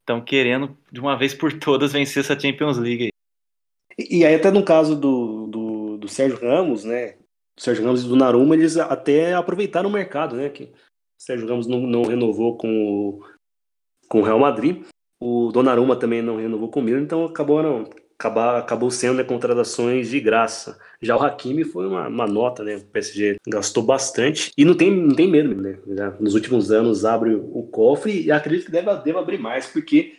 [0.00, 3.08] estão querendo de uma vez por todas vencer essa Champions League.
[3.98, 7.16] E, e aí até no caso do, do, do Sérgio Ramos, né?
[7.58, 10.48] O Sérgio Ramos e do Naruma, eles até aproveitaram o mercado, né?
[10.48, 10.72] Que o
[11.18, 13.24] Sérgio Ramos não, não renovou com o,
[14.08, 14.84] com o Real Madrid.
[15.18, 17.84] O Donnarumma também não renovou com o Milan, então acabou, não,
[18.18, 20.78] acabar, acabou sendo né, contratações de graça.
[21.00, 22.76] Já o Hakimi foi uma, uma, nota, né?
[22.76, 25.78] O PSG gastou bastante e não tem, não tem medo, né?
[26.18, 30.14] Nos últimos anos abre o cofre e acredito que deve, deve abrir mais, porque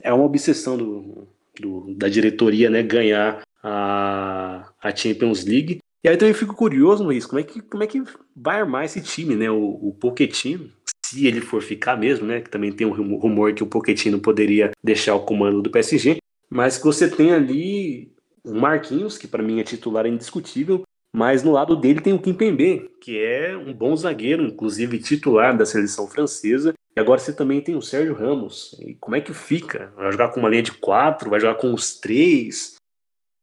[0.00, 1.28] é uma obsessão do,
[1.60, 2.82] do, da diretoria, né?
[2.82, 5.78] Ganhar a, a Champions League.
[6.04, 8.02] E aí também fico curioso, Luiz, como é que, como é que
[8.34, 9.50] vai armar esse time, né?
[9.50, 10.70] O, o Pochettino,
[11.04, 12.40] se ele for ficar mesmo, né?
[12.40, 16.21] Que também tem um rumor que o Pochettino poderia deixar o comando do PSG.
[16.52, 18.12] Mas que você tem ali
[18.44, 22.90] o Marquinhos, que para mim é titular indiscutível, mas no lado dele tem o Kimpembe,
[23.00, 26.74] que é um bom zagueiro, inclusive titular da seleção francesa.
[26.94, 28.78] E agora você também tem o Sérgio Ramos.
[28.80, 29.94] E como é que fica?
[29.96, 31.30] Vai jogar com uma linha de quatro?
[31.30, 32.76] Vai jogar com os três?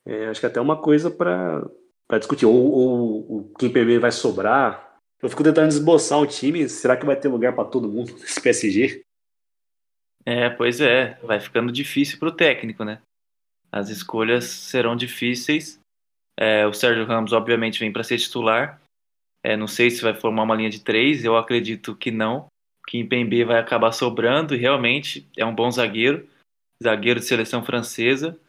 [0.05, 1.67] É, acho que é até uma coisa para
[2.19, 2.45] discutir.
[2.45, 4.99] Ou, ou o Kimpembe vai sobrar?
[5.19, 6.69] Eu fico tentando esboçar o time.
[6.69, 9.01] Será que vai ter lugar para todo mundo nesse PSG?
[10.25, 11.19] É, pois é.
[11.23, 13.01] Vai ficando difícil para o técnico, né?
[13.71, 15.79] As escolhas serão difíceis.
[16.37, 18.81] É, o Sérgio Ramos, obviamente, vem para ser titular.
[19.43, 22.47] É, não sei se vai formar uma linha de três, eu acredito que não.
[22.87, 26.27] Que em PMB vai acabar sobrando e realmente é um bom zagueiro,
[26.83, 28.39] zagueiro de seleção francesa.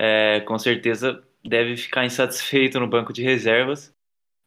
[0.00, 3.92] É, com certeza deve ficar insatisfeito no banco de reservas.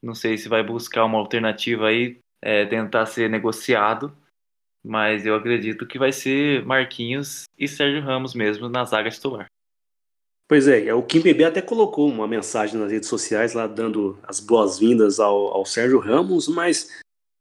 [0.01, 4.15] Não sei se vai buscar uma alternativa aí, é, tentar ser negociado,
[4.85, 9.47] mas eu acredito que vai ser Marquinhos e Sérgio Ramos mesmo na zaga titular.
[10.47, 14.39] Pois é, o Kim Bebê até colocou uma mensagem nas redes sociais lá dando as
[14.39, 16.87] boas-vindas ao, ao, Sérgio Ramos, mas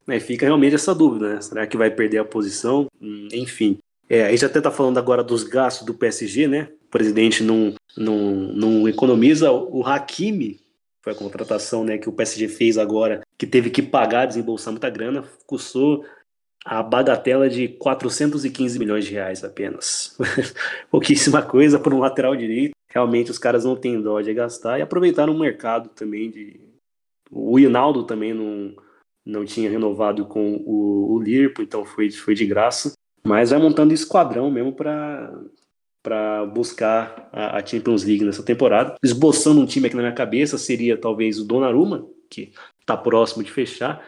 [0.07, 1.41] né, fica realmente essa dúvida, né?
[1.43, 2.87] Será que vai perder a posição?
[2.99, 3.77] Hum, enfim.
[4.09, 6.69] É, a gente até tá falando agora dos gastos do PSG, né?
[6.87, 9.53] O presidente não, não, não economiza.
[9.53, 10.59] O Hakimi,
[11.03, 14.89] foi a contratação né, que o PSG fez agora, que teve que pagar, desembolsar muita
[14.89, 16.07] grana, custou
[16.65, 20.17] a bagatela de 415 milhões de reais apenas.
[20.91, 24.83] Pouquíssima coisa por um lateral direito realmente os caras não têm dó de gastar e
[24.83, 26.61] aproveitaram o mercado também de.
[27.31, 28.77] O Hinaldo também não,
[29.27, 32.93] não tinha renovado com o, o Liverpool, então foi, foi de graça.
[33.27, 35.33] Mas vai montando esquadrão mesmo para
[36.03, 38.95] para buscar a, a, Champions League nessa temporada.
[39.03, 43.51] Esboçando um time aqui na minha cabeça seria talvez o Donnarumma, que está próximo de
[43.51, 44.07] fechar.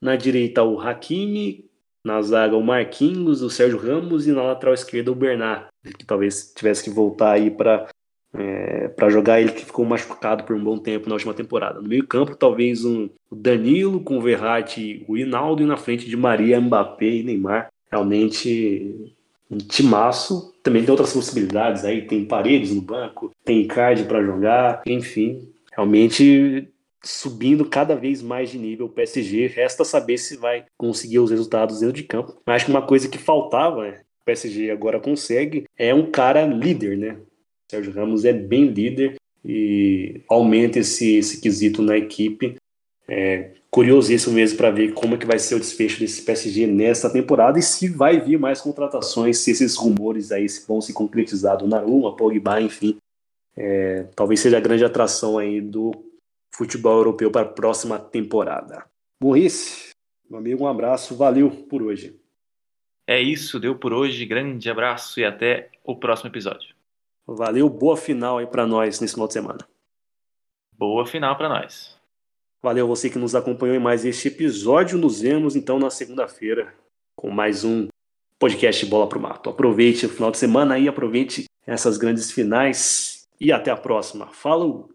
[0.00, 1.70] Na direita o Hakimi,
[2.04, 5.66] na zaga o Marquinhos, o Sérgio Ramos e na lateral esquerda o Bernard,
[5.98, 7.88] que talvez tivesse que voltar aí para
[8.36, 11.80] é, para jogar ele que ficou machucado por um bom tempo na última temporada.
[11.80, 16.16] No meio campo, talvez um Danilo com o Verratti o Hinaldo e na frente de
[16.16, 17.68] Maria, Mbappé e Neymar.
[17.90, 19.14] Realmente
[19.48, 20.52] um timaço.
[20.64, 25.48] Também tem outras possibilidades aí, tem Paredes no banco, tem Icardi para jogar, enfim.
[25.70, 26.68] Realmente
[27.04, 29.46] subindo cada vez mais de nível o PSG.
[29.46, 32.40] Resta saber se vai conseguir os resultados dentro de campo.
[32.46, 34.00] Mas acho que uma coisa que faltava, né?
[34.22, 37.18] o PSG agora consegue, é um cara líder, né?
[37.70, 42.56] Sérgio Ramos é bem líder e aumenta esse, esse quesito na equipe.
[43.06, 47.10] É curiosíssimo mesmo para ver como é que vai ser o desfecho desse PSG nessa
[47.10, 51.66] temporada e se vai vir mais contratações, se esses rumores aí vão se concretizar do
[51.66, 52.96] Naruma, Pogba, enfim.
[53.56, 55.90] É, talvez seja a grande atração aí do
[56.54, 58.86] futebol europeu para a próxima temporada.
[59.20, 59.90] Maurice,
[60.28, 62.18] meu amigo, um abraço, valeu por hoje.
[63.06, 64.24] É isso, deu por hoje.
[64.24, 66.74] Grande abraço e até o próximo episódio.
[67.26, 69.66] Valeu, boa final aí para nós nesse final de semana.
[70.72, 71.98] Boa final para nós.
[72.62, 74.98] Valeu você que nos acompanhou em mais este episódio.
[74.98, 76.74] Nos vemos então na segunda-feira
[77.16, 77.88] com mais um
[78.38, 79.50] podcast Bola pro Mato.
[79.50, 84.28] Aproveite o final de semana aí, aproveite essas grandes finais e até a próxima.
[84.28, 84.93] Falou!